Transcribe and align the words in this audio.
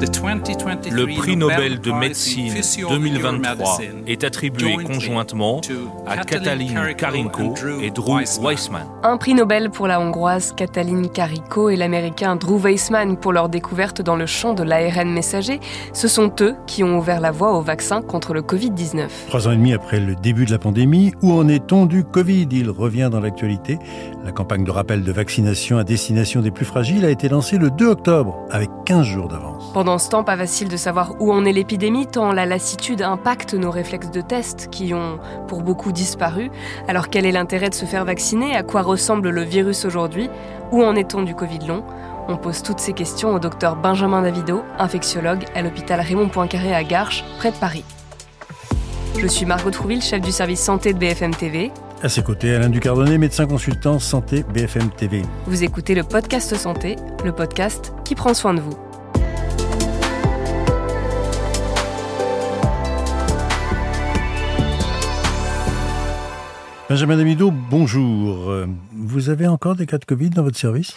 Le 0.00 1.14
prix 1.16 1.36
Nobel 1.36 1.80
de 1.80 1.92
médecine 1.92 2.52
2023 2.88 3.78
est 4.08 4.24
attribué 4.24 4.76
conjointement 4.82 5.60
à 6.06 6.18
Katalin 6.24 6.92
Karinko 6.94 7.54
et 7.80 7.90
Drew 7.90 8.20
Weissman. 8.40 8.86
Un 9.02 9.16
prix 9.16 9.34
Nobel 9.34 9.70
pour 9.70 9.86
la 9.86 10.00
hongroise 10.00 10.52
Katalin 10.52 11.04
Kariko 11.08 11.68
et 11.68 11.76
l'américain 11.76 12.36
Drew 12.36 12.58
Weissman 12.58 13.16
pour 13.16 13.32
leur 13.32 13.48
découverte 13.48 14.02
dans 14.02 14.16
le 14.16 14.26
champ 14.26 14.52
de 14.52 14.62
l'ARN 14.64 15.10
messager. 15.10 15.60
Ce 15.92 16.08
sont 16.08 16.32
eux 16.40 16.56
qui 16.66 16.82
ont 16.82 16.98
ouvert 16.98 17.20
la 17.20 17.30
voie 17.30 17.56
au 17.56 17.62
vaccin 17.62 18.02
contre 18.02 18.34
le 18.34 18.42
Covid-19. 18.42 19.08
Trois 19.28 19.46
ans 19.46 19.52
et 19.52 19.56
demi 19.56 19.72
après 19.72 20.00
le 20.00 20.16
début 20.16 20.44
de 20.44 20.50
la 20.50 20.58
pandémie, 20.58 21.12
où 21.22 21.32
en 21.32 21.48
est-on 21.48 21.86
du 21.86 22.04
Covid? 22.04 22.48
Il 22.50 22.70
revient 22.70 23.10
dans 23.12 23.20
l'actualité. 23.20 23.78
La 24.24 24.32
campagne 24.32 24.64
de 24.64 24.70
rappel 24.70 25.02
de 25.02 25.12
vaccination 25.12 25.78
à 25.78 25.84
destination 25.84 26.40
des 26.40 26.50
plus 26.50 26.64
fragiles 26.64 27.04
a 27.04 27.10
été 27.10 27.28
lancée 27.28 27.58
le 27.58 27.70
2 27.70 27.86
octobre, 27.86 28.36
avec 28.50 28.70
15 28.86 29.06
jours 29.06 29.28
d'avance. 29.28 29.70
Pendant 29.72 29.93
ce 29.98 30.08
temps, 30.08 30.24
pas 30.24 30.36
facile 30.36 30.68
de 30.68 30.76
savoir 30.76 31.14
où 31.20 31.32
en 31.32 31.44
est 31.44 31.52
l'épidémie, 31.52 32.06
tant 32.06 32.32
la 32.32 32.46
lassitude 32.46 33.02
impacte 33.02 33.54
nos 33.54 33.70
réflexes 33.70 34.10
de 34.10 34.20
test 34.20 34.68
qui 34.70 34.94
ont 34.94 35.18
pour 35.48 35.62
beaucoup 35.62 35.92
disparu. 35.92 36.50
Alors 36.88 37.08
quel 37.08 37.26
est 37.26 37.32
l'intérêt 37.32 37.70
de 37.70 37.74
se 37.74 37.84
faire 37.84 38.04
vacciner? 38.04 38.56
À 38.56 38.62
quoi 38.62 38.82
ressemble 38.82 39.30
le 39.30 39.42
virus 39.42 39.84
aujourd'hui? 39.84 40.28
Où 40.72 40.82
en 40.82 40.94
est-on 40.94 41.22
du 41.22 41.34
Covid 41.34 41.66
long? 41.66 41.84
On 42.28 42.36
pose 42.36 42.62
toutes 42.62 42.80
ces 42.80 42.94
questions 42.94 43.34
au 43.34 43.38
docteur 43.38 43.76
Benjamin 43.76 44.22
Davido, 44.22 44.62
infectiologue 44.78 45.44
à 45.54 45.62
l'hôpital 45.62 46.00
Raymond 46.00 46.28
Poincaré 46.28 46.74
à 46.74 46.82
Garches, 46.82 47.24
près 47.38 47.50
de 47.50 47.56
Paris. 47.56 47.84
Je 49.18 49.26
suis 49.26 49.46
Margot 49.46 49.70
Trouville, 49.70 50.02
chef 50.02 50.20
du 50.20 50.32
service 50.32 50.60
santé 50.60 50.92
de 50.92 50.98
BFM 50.98 51.34
TV. 51.34 51.70
À 52.02 52.08
ses 52.08 52.22
côtés, 52.22 52.54
Alain 52.54 52.68
Ducardonnet, 52.68 53.16
médecin 53.16 53.46
consultant 53.46 53.98
santé 53.98 54.44
BFM 54.52 54.90
TV. 54.90 55.22
Vous 55.46 55.64
écoutez 55.64 55.94
le 55.94 56.02
podcast 56.02 56.54
Santé, 56.56 56.96
le 57.24 57.32
podcast 57.32 57.94
qui 58.04 58.14
prend 58.14 58.34
soin 58.34 58.54
de 58.54 58.60
vous. 58.60 58.76
Benjamin 66.94 67.16
Damido, 67.16 67.50
bonjour. 67.50 68.52
Vous 68.92 69.28
avez 69.28 69.48
encore 69.48 69.74
des 69.74 69.84
cas 69.84 69.98
de 69.98 70.04
Covid 70.04 70.30
dans 70.30 70.44
votre 70.44 70.56
service? 70.56 70.92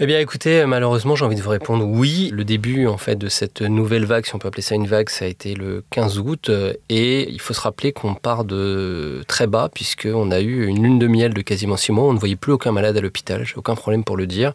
Eh 0.00 0.06
bien, 0.06 0.18
écoutez, 0.18 0.66
malheureusement, 0.66 1.14
j'ai 1.14 1.24
envie 1.24 1.36
de 1.36 1.40
vous 1.40 1.50
répondre 1.50 1.86
oui. 1.86 2.30
Le 2.32 2.42
début, 2.42 2.88
en 2.88 2.96
fait, 2.96 3.14
de 3.14 3.28
cette 3.28 3.62
nouvelle 3.62 4.06
vague, 4.06 4.26
si 4.26 4.34
on 4.34 4.40
peut 4.40 4.48
appeler 4.48 4.64
ça 4.64 4.74
une 4.74 4.88
vague, 4.88 5.08
ça 5.08 5.24
a 5.24 5.28
été 5.28 5.54
le 5.54 5.84
15 5.90 6.18
août. 6.18 6.50
Et 6.88 7.30
il 7.30 7.40
faut 7.40 7.54
se 7.54 7.60
rappeler 7.60 7.92
qu'on 7.92 8.14
part 8.14 8.44
de 8.44 9.22
très 9.28 9.46
bas, 9.46 9.70
puisqu'on 9.72 10.32
a 10.32 10.40
eu 10.40 10.66
une 10.66 10.82
lune 10.82 10.98
de 10.98 11.06
miel 11.06 11.32
de 11.32 11.42
quasiment 11.42 11.76
six 11.76 11.92
mois. 11.92 12.08
On 12.08 12.12
ne 12.12 12.18
voyait 12.18 12.34
plus 12.34 12.50
aucun 12.50 12.72
malade 12.72 12.96
à 12.96 13.00
l'hôpital. 13.00 13.44
J'ai 13.46 13.54
aucun 13.54 13.76
problème 13.76 14.02
pour 14.02 14.16
le 14.16 14.26
dire. 14.26 14.52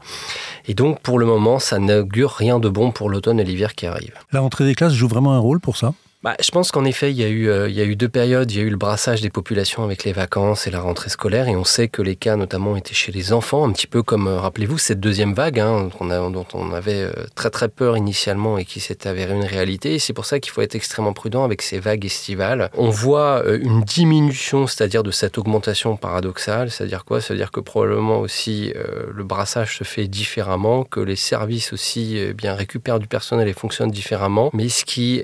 Et 0.67 0.73
donc, 0.73 0.99
pour 0.99 1.19
le 1.19 1.25
moment, 1.25 1.59
ça 1.59 1.79
n'augure 1.79 2.31
rien 2.31 2.59
de 2.59 2.67
bon 2.67 2.91
pour 2.91 3.09
l'automne 3.09 3.39
et 3.39 3.45
l'hiver 3.45 3.75
qui 3.75 3.85
arrivent. 3.85 4.19
La 4.33 4.41
rentrée 4.41 4.65
des 4.65 4.75
classes 4.75 4.91
joue 4.91 5.07
vraiment 5.07 5.31
un 5.31 5.39
rôle 5.39 5.61
pour 5.61 5.77
ça? 5.77 5.93
Bah, 6.23 6.35
je 6.39 6.51
pense 6.51 6.71
qu'en 6.71 6.85
effet, 6.85 7.09
il 7.09 7.17
y, 7.17 7.23
a 7.23 7.27
eu, 7.27 7.49
euh, 7.49 7.67
il 7.67 7.75
y 7.75 7.81
a 7.81 7.83
eu 7.83 7.95
deux 7.95 8.07
périodes. 8.07 8.51
Il 8.51 8.57
y 8.57 8.59
a 8.59 8.63
eu 8.63 8.69
le 8.69 8.77
brassage 8.77 9.21
des 9.21 9.31
populations 9.31 9.83
avec 9.83 10.03
les 10.03 10.13
vacances 10.13 10.67
et 10.67 10.71
la 10.71 10.79
rentrée 10.79 11.09
scolaire. 11.09 11.47
Et 11.47 11.55
on 11.55 11.63
sait 11.63 11.87
que 11.87 12.03
les 12.03 12.15
cas, 12.15 12.35
notamment, 12.35 12.75
étaient 12.75 12.93
chez 12.93 13.11
les 13.11 13.33
enfants, 13.33 13.67
un 13.67 13.71
petit 13.71 13.87
peu 13.87 14.03
comme, 14.03 14.27
euh, 14.27 14.39
rappelez-vous, 14.39 14.77
cette 14.77 14.99
deuxième 14.99 15.33
vague 15.33 15.59
hein, 15.59 15.89
dont 15.99 16.45
on 16.53 16.73
avait 16.73 17.01
euh, 17.01 17.11
très 17.33 17.49
très 17.49 17.69
peur 17.69 17.97
initialement 17.97 18.59
et 18.59 18.65
qui 18.65 18.79
s'est 18.79 19.07
avérée 19.07 19.33
une 19.33 19.45
réalité. 19.45 19.95
Et 19.95 19.99
c'est 19.99 20.13
pour 20.13 20.25
ça 20.25 20.39
qu'il 20.39 20.51
faut 20.51 20.61
être 20.61 20.75
extrêmement 20.75 21.13
prudent 21.13 21.43
avec 21.43 21.63
ces 21.63 21.79
vagues 21.79 22.05
estivales. 22.05 22.69
On 22.77 22.91
voit 22.91 23.43
une 23.47 23.81
diminution, 23.81 24.67
c'est-à-dire 24.67 25.01
de 25.01 25.11
cette 25.11 25.39
augmentation 25.39 25.97
paradoxale. 25.97 26.69
C'est-à-dire 26.69 27.03
quoi? 27.03 27.19
C'est-à-dire 27.19 27.49
que 27.49 27.59
probablement 27.59 28.19
aussi 28.19 28.73
le 29.11 29.23
brassage 29.23 29.77
se 29.77 29.83
fait 29.83 30.07
différemment, 30.07 30.83
que 30.83 30.99
les 30.99 31.15
services 31.15 31.73
aussi 31.73 32.17
eh 32.17 32.33
bien 32.33 32.53
récupèrent 32.53 32.99
du 32.99 33.07
personnel 33.07 33.47
et 33.47 33.53
fonctionnent 33.53 33.91
différemment. 33.91 34.51
Mais 34.53 34.69
ce 34.69 34.85
qui 34.85 35.23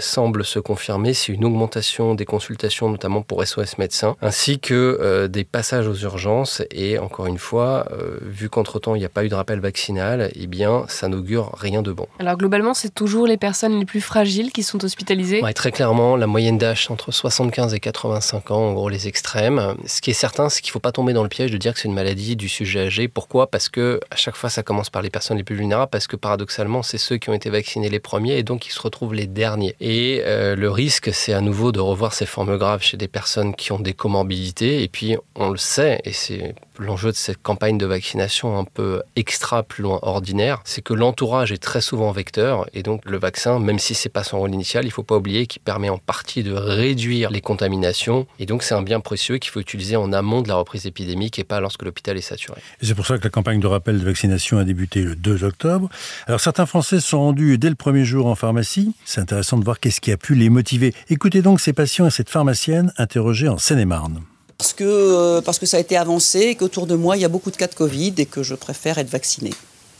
semble 0.00 0.31
se 0.40 0.58
confirmer, 0.58 1.12
c'est 1.14 1.32
une 1.32 1.44
augmentation 1.44 2.14
des 2.14 2.24
consultations, 2.24 2.88
notamment 2.88 3.22
pour 3.22 3.46
SOS 3.46 3.78
médecins, 3.78 4.16
ainsi 4.22 4.58
que 4.58 4.98
euh, 5.00 5.28
des 5.28 5.44
passages 5.44 5.86
aux 5.86 5.94
urgences. 5.94 6.62
Et 6.70 6.98
encore 6.98 7.26
une 7.26 7.38
fois, 7.38 7.86
euh, 7.92 8.18
vu 8.22 8.48
qu'entre-temps, 8.48 8.94
il 8.94 9.00
n'y 9.00 9.04
a 9.04 9.10
pas 9.10 9.24
eu 9.24 9.28
de 9.28 9.34
rappel 9.34 9.60
vaccinal, 9.60 10.30
eh 10.34 10.46
bien, 10.46 10.84
ça 10.88 11.08
n'augure 11.08 11.52
rien 11.54 11.82
de 11.82 11.92
bon. 11.92 12.06
Alors 12.18 12.36
globalement, 12.36 12.74
c'est 12.74 12.94
toujours 12.94 13.26
les 13.26 13.36
personnes 13.36 13.78
les 13.78 13.84
plus 13.84 14.00
fragiles 14.00 14.50
qui 14.52 14.62
sont 14.62 14.84
hospitalisées 14.84 15.40
Oui, 15.42 15.52
Très 15.52 15.70
clairement, 15.70 16.16
la 16.16 16.26
moyenne 16.26 16.58
d'âge, 16.58 16.88
entre 16.90 17.12
75 17.12 17.74
et 17.74 17.80
85 17.80 18.50
ans, 18.50 18.68
en 18.68 18.72
gros 18.72 18.88
les 18.88 19.06
extrêmes. 19.06 19.76
Ce 19.86 20.00
qui 20.00 20.10
est 20.10 20.14
certain, 20.14 20.48
c'est 20.48 20.60
qu'il 20.60 20.70
ne 20.70 20.72
faut 20.72 20.80
pas 20.80 20.92
tomber 20.92 21.12
dans 21.12 21.22
le 21.22 21.28
piège 21.28 21.50
de 21.50 21.56
dire 21.56 21.74
que 21.74 21.80
c'est 21.80 21.88
une 21.88 21.94
maladie 21.94 22.36
du 22.36 22.48
sujet 22.48 22.86
âgé. 22.86 23.06
Pourquoi? 23.08 23.48
Parce 23.48 23.68
que 23.68 24.00
à 24.10 24.16
chaque 24.16 24.36
fois, 24.36 24.50
ça 24.50 24.62
commence 24.62 24.90
par 24.90 25.02
les 25.02 25.10
personnes 25.10 25.36
les 25.36 25.44
plus 25.44 25.56
vulnérables, 25.56 25.90
parce 25.90 26.06
que 26.06 26.16
paradoxalement, 26.16 26.82
c'est 26.82 26.98
ceux 26.98 27.16
qui 27.16 27.30
ont 27.30 27.34
été 27.34 27.50
vaccinés 27.50 27.90
les 27.90 28.00
premiers 28.00 28.38
et 28.38 28.42
donc 28.42 28.66
ils 28.66 28.72
se 28.72 28.80
retrouvent 28.80 29.14
les 29.14 29.26
derniers. 29.26 29.74
Et 29.80 30.21
euh, 30.24 30.56
le 30.56 30.70
risque, 30.70 31.12
c'est 31.12 31.32
à 31.32 31.40
nouveau 31.40 31.72
de 31.72 31.80
revoir 31.80 32.14
ces 32.14 32.26
formes 32.26 32.56
graves 32.56 32.82
chez 32.82 32.96
des 32.96 33.08
personnes 33.08 33.54
qui 33.54 33.72
ont 33.72 33.80
des 33.80 33.94
comorbidités. 33.94 34.82
Et 34.82 34.88
puis, 34.88 35.16
on 35.34 35.50
le 35.50 35.56
sait, 35.56 36.00
et 36.04 36.12
c'est 36.12 36.54
l'enjeu 36.78 37.10
de 37.10 37.16
cette 37.16 37.42
campagne 37.42 37.78
de 37.78 37.86
vaccination 37.86 38.58
un 38.58 38.64
peu 38.64 39.02
extra, 39.16 39.62
plus 39.62 39.82
loin 39.82 39.98
ordinaire, 40.02 40.60
c'est 40.64 40.82
que 40.82 40.94
l'entourage 40.94 41.52
est 41.52 41.62
très 41.62 41.80
souvent 41.80 42.10
vecteur. 42.12 42.66
Et 42.74 42.82
donc, 42.82 43.02
le 43.04 43.18
vaccin, 43.18 43.58
même 43.58 43.78
si 43.78 43.94
c'est 43.94 44.08
pas 44.08 44.24
son 44.24 44.38
rôle 44.38 44.54
initial, 44.54 44.84
il 44.84 44.90
faut 44.90 45.02
pas 45.02 45.16
oublier 45.16 45.46
qu'il 45.46 45.62
permet 45.62 45.88
en 45.88 45.98
partie 45.98 46.42
de 46.42 46.52
réduire 46.52 47.30
les 47.30 47.40
contaminations. 47.40 48.26
Et 48.38 48.46
donc, 48.46 48.62
c'est 48.62 48.74
un 48.74 48.82
bien 48.82 49.00
précieux 49.00 49.38
qu'il 49.38 49.50
faut 49.50 49.60
utiliser 49.60 49.96
en 49.96 50.12
amont 50.12 50.42
de 50.42 50.48
la 50.48 50.56
reprise 50.56 50.86
épidémique 50.86 51.38
et 51.38 51.44
pas 51.44 51.60
lorsque 51.60 51.82
l'hôpital 51.82 52.16
est 52.16 52.22
saturé. 52.22 52.60
C'est 52.80 52.94
pour 52.94 53.06
ça 53.06 53.18
que 53.18 53.24
la 53.24 53.30
campagne 53.30 53.60
de 53.60 53.66
rappel 53.66 53.98
de 53.98 54.04
vaccination 54.04 54.58
a 54.58 54.64
débuté 54.64 55.02
le 55.02 55.16
2 55.16 55.44
octobre. 55.44 55.88
Alors, 56.26 56.40
certains 56.40 56.66
Français 56.66 57.00
sont 57.00 57.18
rendus 57.18 57.58
dès 57.58 57.68
le 57.68 57.76
premier 57.76 58.04
jour 58.04 58.26
en 58.26 58.34
pharmacie. 58.34 58.94
C'est 59.04 59.20
intéressant 59.20 59.58
de 59.58 59.64
voir 59.64 59.80
qu'est-ce 59.80 60.00
qui 60.00 60.12
a 60.12 60.16
pu 60.16 60.34
les 60.34 60.48
motiver. 60.48 60.94
Écoutez 61.08 61.42
donc 61.42 61.60
ces 61.60 61.72
patients 61.72 62.06
et 62.06 62.10
cette 62.10 62.30
pharmacienne 62.30 62.92
interrogés 62.96 63.48
en 63.48 63.58
Seine-et-Marne. 63.58 64.22
Parce 64.62 64.74
que, 64.74 64.84
euh, 64.84 65.40
parce 65.40 65.58
que 65.58 65.66
ça 65.66 65.78
a 65.78 65.80
été 65.80 65.96
avancé, 65.96 66.54
qu'autour 66.54 66.86
de 66.86 66.94
moi, 66.94 67.16
il 67.16 67.20
y 67.20 67.24
a 67.24 67.28
beaucoup 67.28 67.50
de 67.50 67.56
cas 67.56 67.66
de 67.66 67.74
Covid 67.74 68.14
et 68.18 68.26
que 68.26 68.44
je 68.44 68.54
préfère 68.54 68.96
être 68.98 69.10
vacciné. 69.10 69.50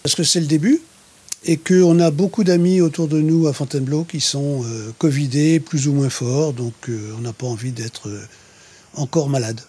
Parce 0.04 0.14
que 0.14 0.22
c'est 0.22 0.38
le 0.38 0.46
début 0.46 0.80
et 1.44 1.56
qu'on 1.56 1.98
a 1.98 2.12
beaucoup 2.12 2.44
d'amis 2.44 2.80
autour 2.80 3.08
de 3.08 3.20
nous 3.20 3.48
à 3.48 3.52
Fontainebleau 3.52 4.04
qui 4.04 4.20
sont 4.20 4.62
euh, 4.62 4.92
Covidés, 4.98 5.58
plus 5.58 5.88
ou 5.88 5.92
moins 5.94 6.10
forts, 6.10 6.52
donc 6.52 6.74
euh, 6.88 7.12
on 7.18 7.22
n'a 7.22 7.32
pas 7.32 7.48
envie 7.48 7.72
d'être 7.72 8.08
encore 8.94 9.28
malade. 9.28 9.60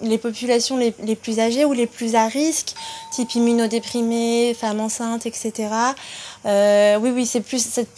Les 0.00 0.16
populations 0.16 0.78
les, 0.78 0.94
les, 1.02 1.16
plus 1.16 1.40
âgées 1.40 1.64
ou 1.64 1.72
les 1.72 1.88
plus 1.88 2.14
à 2.14 2.28
risque, 2.28 2.74
type 3.12 3.34
immunodéprimés, 3.34 4.54
femmes 4.54 4.78
enceintes, 4.78 5.26
etc. 5.26 5.52
Euh, 6.46 6.96
oui, 7.00 7.10
oui, 7.12 7.26
c'est 7.26 7.40
plus 7.40 7.64
cette, 7.64 7.88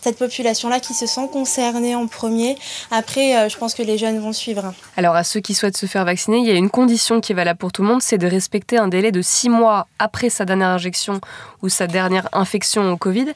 cette 0.00 0.18
population-là 0.18 0.80
qui 0.80 0.94
se 0.94 1.06
sent 1.06 1.28
concernée 1.32 1.94
en 1.94 2.06
premier. 2.06 2.56
Après, 2.90 3.36
euh, 3.36 3.48
je 3.48 3.56
pense 3.56 3.74
que 3.74 3.82
les 3.82 3.98
jeunes 3.98 4.20
vont 4.20 4.32
suivre. 4.32 4.72
Alors, 4.96 5.16
à 5.16 5.24
ceux 5.24 5.40
qui 5.40 5.54
souhaitent 5.54 5.76
se 5.76 5.86
faire 5.86 6.04
vacciner, 6.04 6.38
il 6.38 6.46
y 6.46 6.50
a 6.50 6.54
une 6.54 6.70
condition 6.70 7.20
qui 7.20 7.32
est 7.32 7.34
valable 7.34 7.58
pour 7.58 7.72
tout 7.72 7.82
le 7.82 7.88
monde, 7.88 8.02
c'est 8.02 8.18
de 8.18 8.28
respecter 8.28 8.78
un 8.78 8.88
délai 8.88 9.10
de 9.10 9.22
six 9.22 9.48
mois 9.48 9.88
après 9.98 10.30
sa 10.30 10.44
dernière 10.44 10.68
injection 10.68 11.20
ou 11.62 11.68
sa 11.68 11.86
dernière 11.88 12.28
infection 12.32 12.92
au 12.92 12.96
Covid. 12.96 13.32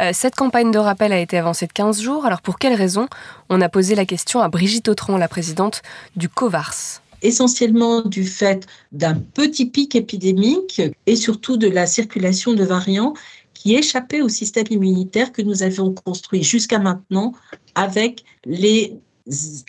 Euh, 0.00 0.10
cette 0.12 0.34
campagne 0.34 0.70
de 0.70 0.78
rappel 0.78 1.12
a 1.12 1.18
été 1.18 1.38
avancée 1.38 1.66
de 1.66 1.72
15 1.72 2.02
jours. 2.02 2.26
Alors, 2.26 2.42
pour 2.42 2.58
quelles 2.58 2.74
raisons 2.74 3.08
On 3.48 3.60
a 3.60 3.68
posé 3.70 3.94
la 3.94 4.04
question 4.04 4.40
à 4.40 4.48
Brigitte 4.48 4.88
Autran, 4.88 5.16
la 5.16 5.28
présidente 5.28 5.82
du 6.16 6.28
COVARS 6.28 7.00
essentiellement 7.22 8.02
du 8.02 8.26
fait 8.26 8.66
d'un 8.92 9.14
petit 9.14 9.64
pic 9.64 9.96
épidémique 9.96 10.82
et 11.06 11.16
surtout 11.16 11.56
de 11.56 11.68
la 11.68 11.86
circulation 11.86 12.52
de 12.52 12.64
variants 12.64 13.14
qui 13.64 13.74
échappaient 13.76 14.20
au 14.20 14.28
système 14.28 14.66
immunitaire 14.68 15.32
que 15.32 15.40
nous 15.40 15.62
avions 15.62 15.94
construit 15.94 16.42
jusqu'à 16.42 16.78
maintenant 16.78 17.32
avec 17.74 18.22
les 18.44 18.98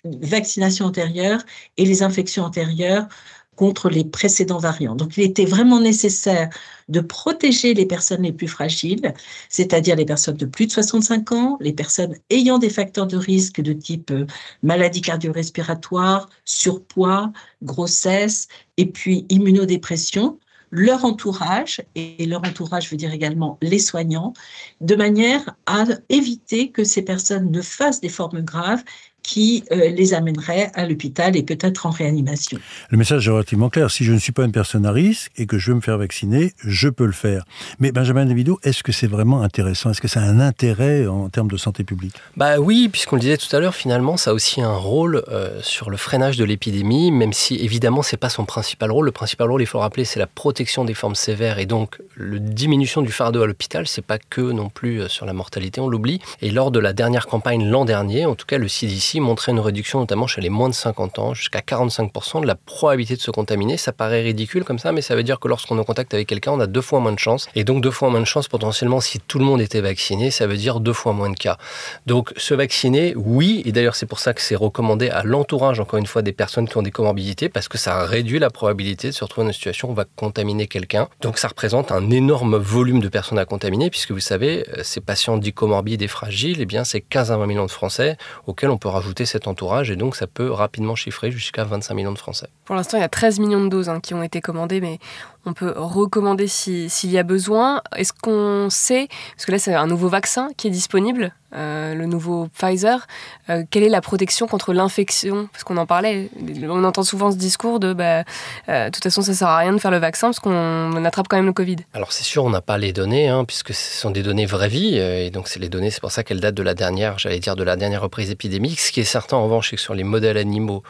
vaccinations 0.03 0.87
antérieures 0.87 1.41
et 1.77 1.85
les 1.85 2.03
infections 2.03 2.43
antérieures 2.43 3.07
contre 3.55 3.89
les 3.89 4.03
précédents 4.03 4.57
variants. 4.57 4.95
Donc, 4.95 5.15
il 5.15 5.23
était 5.23 5.45
vraiment 5.45 5.79
nécessaire 5.79 6.49
de 6.89 6.99
protéger 6.99 7.73
les 7.73 7.85
personnes 7.85 8.23
les 8.23 8.33
plus 8.33 8.49
fragiles, 8.49 9.13
c'est-à-dire 9.47 9.95
les 9.95 10.03
personnes 10.03 10.35
de 10.35 10.45
plus 10.45 10.67
de 10.67 10.73
65 10.73 11.31
ans, 11.31 11.57
les 11.61 11.71
personnes 11.71 12.17
ayant 12.29 12.57
des 12.57 12.69
facteurs 12.69 13.07
de 13.07 13.15
risque 13.15 13.61
de 13.61 13.71
type 13.71 14.11
euh, 14.11 14.25
maladie 14.61 14.99
cardio-respiratoire, 14.99 16.27
surpoids, 16.43 17.31
grossesse 17.63 18.49
et 18.75 18.87
puis 18.87 19.25
immunodépression 19.29 20.37
leur 20.75 21.05
entourage, 21.05 21.81
et 21.95 22.25
leur 22.25 22.41
entourage 22.41 22.91
veut 22.91 22.97
dire 22.97 23.13
également 23.13 23.57
les 23.61 23.79
soignants, 23.79 24.33
de 24.81 24.95
manière 24.95 25.55
à 25.65 25.85
éviter 26.09 26.71
que 26.71 26.83
ces 26.83 27.01
personnes 27.01 27.49
ne 27.49 27.61
fassent 27.61 28.01
des 28.01 28.09
formes 28.09 28.41
graves 28.41 28.83
qui 29.25 29.63
euh, 29.71 29.89
les 29.89 30.13
amènerait 30.13 30.71
à 30.75 30.85
l'hôpital 30.85 31.35
et 31.35 31.41
peut-être 31.41 31.87
en 31.87 31.89
réanimation. 31.89 32.59
Le 32.89 32.97
message 32.97 33.27
est 33.27 33.31
relativement 33.31 33.69
clair. 33.69 33.89
Si 33.89 34.03
je 34.03 34.13
ne 34.13 34.19
suis 34.19 34.31
pas 34.31 34.45
une 34.45 34.51
personne 34.51 34.85
à 34.85 34.91
risque 34.91 35.31
et 35.35 35.47
que 35.47 35.57
je 35.57 35.71
veux 35.71 35.75
me 35.75 35.81
faire 35.81 35.97
vacciner, 35.97 36.53
je 36.63 36.89
peux 36.89 37.07
le 37.07 37.11
faire. 37.11 37.43
Mais 37.79 37.91
Benjamin 37.91 38.25
Davido, 38.25 38.59
est-ce 38.63 38.83
que 38.83 38.91
c'est 38.91 39.07
vraiment 39.07 39.41
intéressant? 39.41 39.89
Est-ce 39.89 40.01
que 40.01 40.07
ça 40.07 40.21
a 40.21 40.23
un 40.25 40.39
intérêt 40.39 41.07
en 41.07 41.29
termes 41.29 41.49
de 41.49 41.57
santé 41.57 41.83
publique? 41.83 42.13
Bah 42.37 42.59
oui, 42.59 42.87
puisqu'on 42.87 43.15
le 43.15 43.21
disait 43.21 43.37
tout 43.37 43.53
à 43.55 43.59
l'heure, 43.59 43.73
finalement, 43.73 44.15
ça 44.15 44.29
a 44.29 44.33
aussi 44.33 44.61
un 44.61 44.75
rôle 44.75 45.23
euh, 45.29 45.59
sur 45.63 45.89
le 45.89 45.97
freinage 45.97 46.37
de 46.37 46.45
l'épidémie, 46.45 47.11
même 47.11 47.33
si 47.33 47.55
évidemment 47.55 48.03
c'est 48.03 48.17
pas 48.17 48.29
son 48.29 48.45
principal 48.45 48.91
rôle. 48.91 49.05
Le 49.05 49.11
principal 49.11 49.49
rôle, 49.49 49.61
il 49.63 49.67
faut 49.67 49.79
rappeler, 49.79 50.05
c'est 50.05 50.19
la 50.19 50.27
protection 50.27 50.85
des 50.85 50.93
formes 50.93 51.15
sévères 51.15 51.57
et 51.57 51.65
donc 51.65 51.97
la 52.15 52.37
diminution 52.37 53.01
du 53.01 53.11
fardeau 53.11 53.41
à 53.41 53.47
l'hôpital. 53.47 53.87
C'est 53.87 54.05
pas 54.05 54.19
que 54.19 54.41
non 54.41 54.69
plus 54.69 55.01
euh, 55.01 55.07
sur 55.07 55.25
la 55.25 55.33
mortalité, 55.33 55.81
on 55.81 55.87
l'oublie. 55.87 56.21
Et 56.43 56.51
lors 56.51 56.69
de 56.69 56.79
la 56.79 56.93
dernière 56.93 57.25
campagne 57.25 57.67
l'an 57.67 57.85
dernier, 57.85 58.27
en 58.27 58.35
tout 58.35 58.45
cas, 58.45 58.59
le 58.59 58.67
CDC 58.67 59.14
montrait 59.19 59.51
une 59.51 59.59
réduction 59.59 59.99
notamment 59.99 60.27
chez 60.27 60.41
les 60.41 60.49
moins 60.49 60.69
de 60.69 60.73
50 60.73 61.19
ans, 61.19 61.33
jusqu'à 61.33 61.59
45% 61.59 62.41
de 62.41 62.47
la 62.47 62.55
probabilité 62.55 63.15
de 63.15 63.21
se 63.21 63.31
contaminer. 63.31 63.77
Ça 63.77 63.91
paraît 63.91 64.21
ridicule 64.21 64.63
comme 64.63 64.79
ça, 64.79 64.91
mais 64.91 65.01
ça 65.01 65.15
veut 65.15 65.23
dire 65.23 65.39
que 65.39 65.47
lorsqu'on 65.47 65.77
est 65.77 65.81
en 65.81 65.83
contact 65.83 66.13
avec 66.13 66.27
quelqu'un, 66.27 66.51
on 66.51 66.59
a 66.59 66.67
deux 66.67 66.81
fois 66.81 66.99
moins 66.99 67.11
de 67.11 67.19
chances. 67.19 67.47
Et 67.55 67.63
donc 67.63 67.81
deux 67.81 67.91
fois 67.91 68.09
moins 68.09 68.19
de 68.19 68.25
chances 68.25 68.47
potentiellement 68.47 69.01
si 69.01 69.19
tout 69.19 69.39
le 69.39 69.45
monde 69.45 69.61
était 69.61 69.81
vacciné, 69.81 70.31
ça 70.31 70.47
veut 70.47 70.57
dire 70.57 70.79
deux 70.79 70.93
fois 70.93 71.13
moins 71.13 71.29
de 71.29 71.35
cas. 71.35 71.57
Donc 72.05 72.33
se 72.37 72.53
vacciner, 72.53 73.13
oui, 73.15 73.61
et 73.65 73.71
d'ailleurs 73.71 73.95
c'est 73.95 74.05
pour 74.05 74.19
ça 74.19 74.33
que 74.33 74.41
c'est 74.41 74.55
recommandé 74.55 75.09
à 75.09 75.23
l'entourage, 75.23 75.79
encore 75.79 75.99
une 75.99 76.05
fois, 76.05 76.21
des 76.21 76.31
personnes 76.33 76.67
qui 76.67 76.77
ont 76.77 76.81
des 76.81 76.91
comorbidités, 76.91 77.49
parce 77.49 77.67
que 77.67 77.77
ça 77.77 78.05
réduit 78.05 78.39
la 78.39 78.49
probabilité 78.49 79.09
de 79.09 79.13
se 79.13 79.23
retrouver 79.23 79.45
dans 79.45 79.49
une 79.49 79.53
situation 79.53 79.89
où 79.89 79.91
on 79.91 79.95
va 79.95 80.05
contaminer 80.15 80.67
quelqu'un. 80.67 81.07
Donc 81.21 81.37
ça 81.37 81.47
représente 81.47 81.91
un 81.91 82.09
énorme 82.09 82.57
volume 82.57 82.99
de 82.99 83.09
personnes 83.09 83.39
à 83.39 83.45
contaminer, 83.45 83.89
puisque 83.89 84.11
vous 84.11 84.19
savez, 84.19 84.65
euh, 84.69 84.81
ces 84.83 85.01
patients 85.01 85.37
dits 85.37 85.53
comorbides 85.53 86.01
et 86.01 86.07
fragiles, 86.07 86.57
eh 86.59 86.65
bien 86.65 86.83
c'est 86.83 87.01
15 87.01 87.31
à 87.31 87.37
20 87.37 87.47
millions 87.47 87.65
de 87.65 87.71
Français 87.71 88.17
auxquels 88.47 88.69
on 88.69 88.77
peut 88.77 88.89
rajouter 88.89 89.04
cet 89.25 89.47
entourage 89.47 89.91
et 89.91 89.95
donc 89.95 90.15
ça 90.15 90.27
peut 90.27 90.51
rapidement 90.51 90.95
chiffrer 90.95 91.31
jusqu'à 91.31 91.63
25 91.63 91.93
millions 91.93 92.11
de 92.11 92.17
Français. 92.17 92.47
Pour 92.65 92.75
l'instant, 92.75 92.97
il 92.97 93.01
y 93.01 93.03
a 93.03 93.09
13 93.09 93.39
millions 93.39 93.63
de 93.63 93.69
doses 93.69 93.89
hein, 93.89 93.99
qui 93.99 94.13
ont 94.13 94.23
été 94.23 94.41
commandées, 94.41 94.81
mais 94.81 94.99
on 95.45 95.53
peut 95.53 95.73
recommander 95.75 96.47
s'il 96.47 97.11
y 97.11 97.17
a 97.17 97.23
besoin. 97.23 97.81
Est-ce 97.95 98.13
qu'on 98.13 98.69
sait, 98.69 99.07
parce 99.35 99.45
que 99.45 99.51
là 99.51 99.59
c'est 99.59 99.73
un 99.73 99.87
nouveau 99.87 100.09
vaccin 100.09 100.49
qui 100.57 100.67
est 100.67 100.71
disponible, 100.71 101.33
le 101.55 102.05
nouveau 102.05 102.47
Pfizer, 102.47 103.07
euh, 103.49 103.63
quelle 103.69 103.83
est 103.83 103.89
la 103.89 104.01
protection 104.01 104.47
contre 104.47 104.73
l'infection? 104.73 105.47
Parce 105.51 105.63
qu'on 105.63 105.77
en 105.77 105.85
parlait, 105.85 106.29
on 106.63 106.83
entend 106.83 107.03
souvent 107.03 107.31
ce 107.31 107.37
discours 107.37 107.79
de 107.79 107.93
bah, 107.93 108.23
euh, 108.69 108.85
de 108.85 108.89
toute 108.89 109.03
façon 109.03 109.21
ça 109.21 109.33
sert 109.33 109.47
à 109.47 109.57
rien 109.57 109.73
de 109.73 109.77
faire 109.77 109.91
le 109.91 109.97
vaccin 109.97 110.27
parce 110.27 110.39
qu'on 110.39 111.05
attrape 111.05 111.27
quand 111.27 111.37
même 111.37 111.45
le 111.45 111.53
Covid. 111.53 111.77
Alors 111.93 112.11
c'est 112.11 112.23
sûr, 112.23 112.43
on 112.43 112.49
n'a 112.49 112.61
pas 112.61 112.77
les 112.77 112.93
données, 112.93 113.29
hein, 113.29 113.45
puisque 113.45 113.73
ce 113.73 113.99
sont 113.99 114.11
des 114.11 114.23
données 114.23 114.45
vraie 114.45 114.69
vie, 114.69 114.97
et 114.97 115.29
donc 115.29 115.47
c'est 115.47 115.59
les 115.59 115.69
données, 115.69 115.91
c'est 115.91 116.01
pour 116.01 116.11
ça 116.11 116.23
qu'elles 116.23 116.39
datent 116.39 116.55
de 116.55 116.63
la 116.63 116.73
dernière, 116.73 117.19
j'allais 117.19 117.39
dire 117.39 117.55
de 117.55 117.63
la 117.63 117.75
dernière 117.75 118.01
reprise 118.01 118.31
épidémique. 118.31 118.79
Ce 118.79 118.91
qui 118.91 118.99
est 118.99 119.05
certain 119.05 119.37
en 119.37 119.43
revanche, 119.43 119.69
c'est 119.69 119.75
que 119.75 119.81
sur 119.81 119.95
les 119.95 120.03
modèles 120.03 120.37
animaux, 120.37 120.83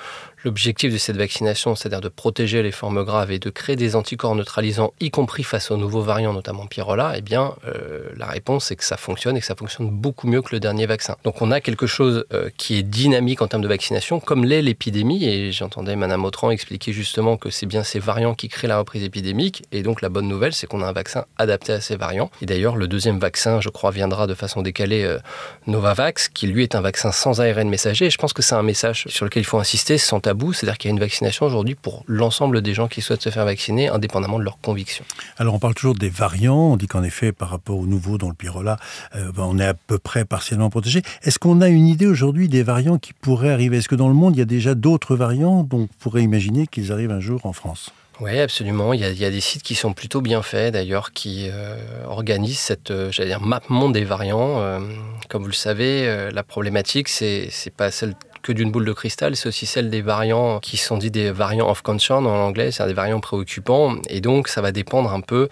L'objectif 0.45 0.93
de 0.93 0.99
cette 0.99 1.17
vaccination, 1.17 1.73
c'est-à-dire 1.73 2.01
de 2.01 2.07
protéger 2.07 2.61
les 2.61 2.71
formes 2.71 3.03
graves 3.03 3.31
et 3.31 3.39
de 3.39 3.49
créer 3.49 3.75
des 3.75 3.95
anticorps 3.95 4.35
neutralisants, 4.35 4.93
y 4.99 5.09
compris 5.09 5.41
face 5.41 5.71
aux 5.71 5.77
nouveaux 5.77 6.03
variants, 6.03 6.33
notamment 6.33 6.67
Pyrola, 6.67 7.13
eh 7.17 7.21
bien, 7.21 7.55
euh, 7.67 8.09
la 8.15 8.27
réponse 8.27 8.65
c'est 8.65 8.75
que 8.75 8.83
ça 8.83 8.95
fonctionne 8.95 9.35
et 9.37 9.39
que 9.39 9.45
ça 9.47 9.55
fonctionne 9.55 9.89
beaucoup 9.89 10.27
mieux 10.27 10.43
que 10.43 10.49
le 10.51 10.59
dernier 10.59 10.85
vaccin. 10.85 11.15
Donc 11.23 11.41
on 11.41 11.49
a 11.49 11.61
quelque 11.61 11.87
chose 11.87 12.25
euh, 12.31 12.51
qui 12.57 12.77
est 12.77 12.83
dynamique 12.83 13.41
en 13.41 13.47
termes 13.47 13.63
de 13.63 13.67
vaccination, 13.67 14.19
comme 14.19 14.45
l'est 14.45 14.61
l'épidémie. 14.61 15.25
Et 15.25 15.51
j'entendais 15.51 15.95
Madame 15.95 16.23
Autran 16.25 16.51
expliquer 16.51 16.93
justement 16.93 17.37
que 17.37 17.49
c'est 17.49 17.65
bien 17.65 17.83
ces 17.83 17.97
variants 17.97 18.35
qui 18.35 18.47
créent 18.47 18.67
la 18.67 18.77
reprise 18.77 19.03
épidémique. 19.03 19.63
Et 19.71 19.81
donc 19.81 20.03
la 20.03 20.09
bonne 20.09 20.27
nouvelle, 20.27 20.53
c'est 20.53 20.67
qu'on 20.67 20.83
a 20.83 20.85
un 20.85 20.93
vaccin 20.93 21.25
adapté 21.39 21.73
à 21.73 21.81
ces 21.81 21.95
variants. 21.95 22.29
Et 22.43 22.45
d'ailleurs, 22.45 22.75
le 22.75 22.87
deuxième 22.87 23.17
vaccin, 23.17 23.61
je 23.61 23.69
crois, 23.69 23.89
viendra 23.89 24.27
de 24.27 24.35
façon 24.35 24.61
décalée, 24.61 25.05
euh, 25.05 25.17
Novavax, 25.65 26.29
qui 26.29 26.45
lui 26.45 26.61
est 26.61 26.75
un 26.75 26.81
vaccin 26.81 27.11
sans 27.11 27.41
ARN 27.41 27.67
messager. 27.67 28.05
Et 28.05 28.09
je 28.11 28.17
pense 28.19 28.33
que 28.33 28.43
c'est 28.43 28.53
un 28.53 28.61
message 28.61 29.05
sur 29.07 29.25
lequel 29.25 29.41
il 29.41 29.47
faut 29.47 29.57
insister, 29.57 29.97
sans 29.97 30.19
tabou 30.19 30.34
c'est-à-dire 30.53 30.77
qu'il 30.77 30.89
y 30.89 30.91
a 30.91 30.95
une 30.95 30.99
vaccination 30.99 31.45
aujourd'hui 31.45 31.75
pour 31.75 32.03
l'ensemble 32.07 32.61
des 32.61 32.73
gens 32.73 32.87
qui 32.87 33.01
souhaitent 33.01 33.21
se 33.21 33.29
faire 33.29 33.45
vacciner, 33.45 33.89
indépendamment 33.89 34.39
de 34.39 34.43
leurs 34.43 34.59
convictions. 34.59 35.05
Alors 35.37 35.53
on 35.53 35.59
parle 35.59 35.73
toujours 35.73 35.95
des 35.95 36.09
variants, 36.09 36.71
on 36.71 36.77
dit 36.77 36.87
qu'en 36.87 37.03
effet, 37.03 37.31
par 37.31 37.49
rapport 37.49 37.77
au 37.77 37.85
nouveau 37.85 38.17
dans 38.17 38.29
le 38.29 38.33
Pyrola, 38.33 38.77
euh, 39.15 39.31
ben, 39.31 39.43
on 39.43 39.59
est 39.59 39.65
à 39.65 39.73
peu 39.73 39.97
près 39.97 40.25
partiellement 40.25 40.69
protégé. 40.69 41.01
Est-ce 41.23 41.39
qu'on 41.39 41.61
a 41.61 41.67
une 41.67 41.87
idée 41.87 42.07
aujourd'hui 42.07 42.49
des 42.49 42.63
variants 42.63 42.97
qui 42.97 43.13
pourraient 43.13 43.51
arriver? 43.51 43.77
Est-ce 43.77 43.89
que 43.89 43.95
dans 43.95 44.07
le 44.07 44.13
monde, 44.13 44.35
il 44.35 44.39
y 44.39 44.43
a 44.43 44.45
déjà 44.45 44.75
d'autres 44.75 45.15
variants 45.15 45.63
dont 45.63 45.81
on 45.81 45.87
pourrait 45.99 46.23
imaginer 46.23 46.67
qu'ils 46.67 46.91
arrivent 46.91 47.11
un 47.11 47.19
jour 47.19 47.45
en 47.45 47.53
France? 47.53 47.91
Oui, 48.21 48.39
absolument. 48.39 48.93
Il 48.93 49.01
y, 49.01 49.25
a, 49.25 49.29
des 49.29 49.41
sites 49.41 49.61
qui 49.61 49.75
sont 49.75 49.91
plutôt 49.91 50.21
bien 50.21 50.41
faits, 50.41 50.73
d'ailleurs, 50.73 51.11
qui 51.11 51.49
euh, 51.51 51.75
organisent 52.07 52.59
cette, 52.59 52.89
euh, 52.89 53.11
j'allais 53.11 53.27
dire, 53.29 53.41
map 53.41 53.61
monde 53.67 53.91
des 53.91 54.05
variants. 54.05 54.79
comme 55.27 55.41
vous 55.41 55.49
le 55.49 55.53
savez, 55.53 56.29
la 56.31 56.43
problématique, 56.43 57.09
c'est, 57.09 57.49
c'est 57.51 57.73
pas 57.73 57.91
celle 57.91 58.15
que 58.45 58.51
d'une 58.51 58.69
boule 58.69 58.85
de 58.85 58.93
cristal, 58.93 59.35
c'est 59.35 59.49
aussi 59.49 59.65
celle 59.65 59.89
des 59.89 60.01
variants 60.01 60.59
qui 60.59 60.77
sont 60.77 60.97
dits 60.97 61.09
des 61.09 61.31
variants 61.31 61.67
of 61.67 61.81
concern 61.81 62.27
en 62.27 62.45
anglais, 62.45 62.71
c'est-à-dire 62.71 62.93
des 62.93 62.95
variants 62.95 63.19
préoccupants. 63.19 63.95
Et 64.07 64.21
donc, 64.21 64.49
ça 64.49 64.61
va 64.61 64.71
dépendre 64.71 65.11
un 65.11 65.21
peu 65.21 65.49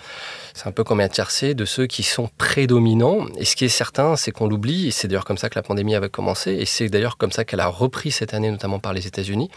c'est 0.53 0.67
un 0.67 0.71
peu 0.71 0.83
comme 0.83 0.99
un 0.99 1.07
tiercé 1.07 1.55
de 1.55 1.65
ceux 1.65 1.87
qui 1.87 2.03
sont 2.03 2.29
prédominants. 2.37 3.25
Et 3.37 3.45
ce 3.45 3.55
qui 3.55 3.65
est 3.65 3.69
certain, 3.69 4.15
c'est 4.15 4.31
qu'on 4.31 4.47
l'oublie, 4.47 4.87
et 4.87 4.91
c'est 4.91 5.07
d'ailleurs 5.07 5.25
comme 5.25 5.39
ça 5.39 5.49
que 5.49 5.55
la 5.55 5.63
pandémie 5.63 5.95
avait 5.95 6.09
commencé, 6.09 6.51
et 6.51 6.65
c'est 6.65 6.89
d'ailleurs 6.89 7.17
comme 7.17 7.31
ça 7.31 7.43
qu'elle 7.43 7.59
a 7.59 7.67
repris 7.67 8.11
cette 8.11 8.35
année, 8.35 8.51
notamment 8.51 8.77
par 8.77 8.93
les 8.93 9.07
États-Unis, 9.07 9.49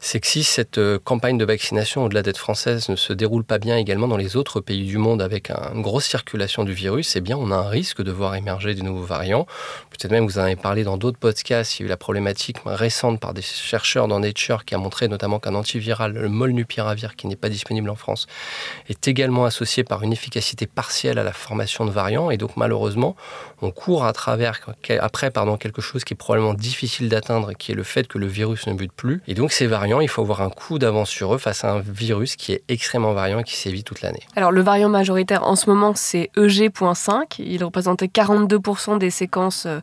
c'est 0.00 0.18
que 0.18 0.26
si 0.26 0.42
cette 0.42 0.78
euh, 0.78 0.98
campagne 1.02 1.36
de 1.36 1.44
vaccination, 1.44 2.04
au-delà 2.04 2.22
d'être 2.22 2.38
française, 2.38 2.88
ne 2.88 2.96
se 2.96 3.12
déroule 3.12 3.44
pas 3.44 3.58
bien 3.58 3.76
également 3.76 4.08
dans 4.08 4.16
les 4.16 4.36
autres 4.36 4.60
pays 4.60 4.86
du 4.86 4.96
monde 4.96 5.20
avec 5.20 5.50
une 5.50 5.82
grosse 5.82 6.06
circulation 6.06 6.64
du 6.64 6.72
virus, 6.72 7.16
eh 7.16 7.20
bien 7.20 7.36
on 7.36 7.50
a 7.50 7.56
un 7.56 7.68
risque 7.68 8.02
de 8.02 8.10
voir 8.10 8.34
émerger 8.34 8.74
des 8.74 8.82
nouveaux 8.82 9.04
variants. 9.04 9.46
Peut-être 9.90 10.10
même, 10.10 10.24
vous 10.24 10.38
en 10.38 10.42
avez 10.42 10.56
parlé 10.56 10.84
dans 10.84 10.96
d'autres 10.96 11.18
podcasts, 11.18 11.78
il 11.78 11.82
y 11.82 11.84
a 11.84 11.86
eu 11.86 11.88
la 11.90 11.98
problématique 11.98 12.64
récente 12.74 13.20
par 13.20 13.34
des 13.34 13.42
chercheurs 13.42 14.08
dans 14.08 14.20
Nature 14.20 14.64
qui 14.64 14.74
a 14.74 14.78
montré 14.78 15.08
notamment 15.08 15.38
qu'un 15.38 15.54
antiviral, 15.54 16.12
le 16.12 16.28
molnupiravir, 16.28 17.16
qui 17.16 17.26
n'est 17.26 17.36
pas 17.36 17.48
disponible 17.48 17.90
en 17.90 17.94
France, 17.94 18.26
est 18.88 19.08
également 19.08 19.44
associé 19.44 19.84
par 19.84 20.02
une 20.02 20.12
efficacité 20.12 20.66
partielle 20.66 21.18
à 21.18 21.24
la 21.24 21.32
formation 21.32 21.84
de 21.84 21.90
variants. 21.90 22.30
Et 22.30 22.36
donc, 22.36 22.56
malheureusement, 22.56 23.16
on 23.62 23.70
court 23.70 24.04
à 24.04 24.12
travers, 24.12 24.60
après 25.00 25.30
pardon, 25.30 25.56
quelque 25.56 25.82
chose 25.82 26.04
qui 26.04 26.14
est 26.14 26.16
probablement 26.16 26.54
difficile 26.54 27.08
d'atteindre, 27.08 27.52
qui 27.52 27.72
est 27.72 27.74
le 27.74 27.82
fait 27.82 28.06
que 28.06 28.18
le 28.18 28.26
virus 28.26 28.66
ne 28.66 28.74
bute 28.74 28.92
plus. 28.92 29.22
Et 29.26 29.34
donc, 29.34 29.52
ces 29.52 29.66
variants, 29.66 30.00
il 30.00 30.08
faut 30.08 30.22
avoir 30.22 30.40
un 30.40 30.50
coup 30.50 30.78
d'avance 30.78 31.10
sur 31.10 31.34
eux 31.34 31.38
face 31.38 31.64
à 31.64 31.72
un 31.72 31.80
virus 31.80 32.36
qui 32.36 32.52
est 32.52 32.62
extrêmement 32.68 33.12
variant 33.12 33.40
et 33.40 33.44
qui 33.44 33.56
sévit 33.56 33.84
toute 33.84 34.02
l'année. 34.02 34.22
Alors, 34.36 34.52
le 34.52 34.62
variant 34.62 34.88
majoritaire 34.88 35.44
en 35.44 35.56
ce 35.56 35.68
moment, 35.68 35.92
c'est 35.94 36.30
EG.5. 36.36 37.36
Il 37.38 37.64
représentait 37.64 38.06
42% 38.06 38.98
des 38.98 39.10
séquences 39.10 39.66
euh, 39.66 39.80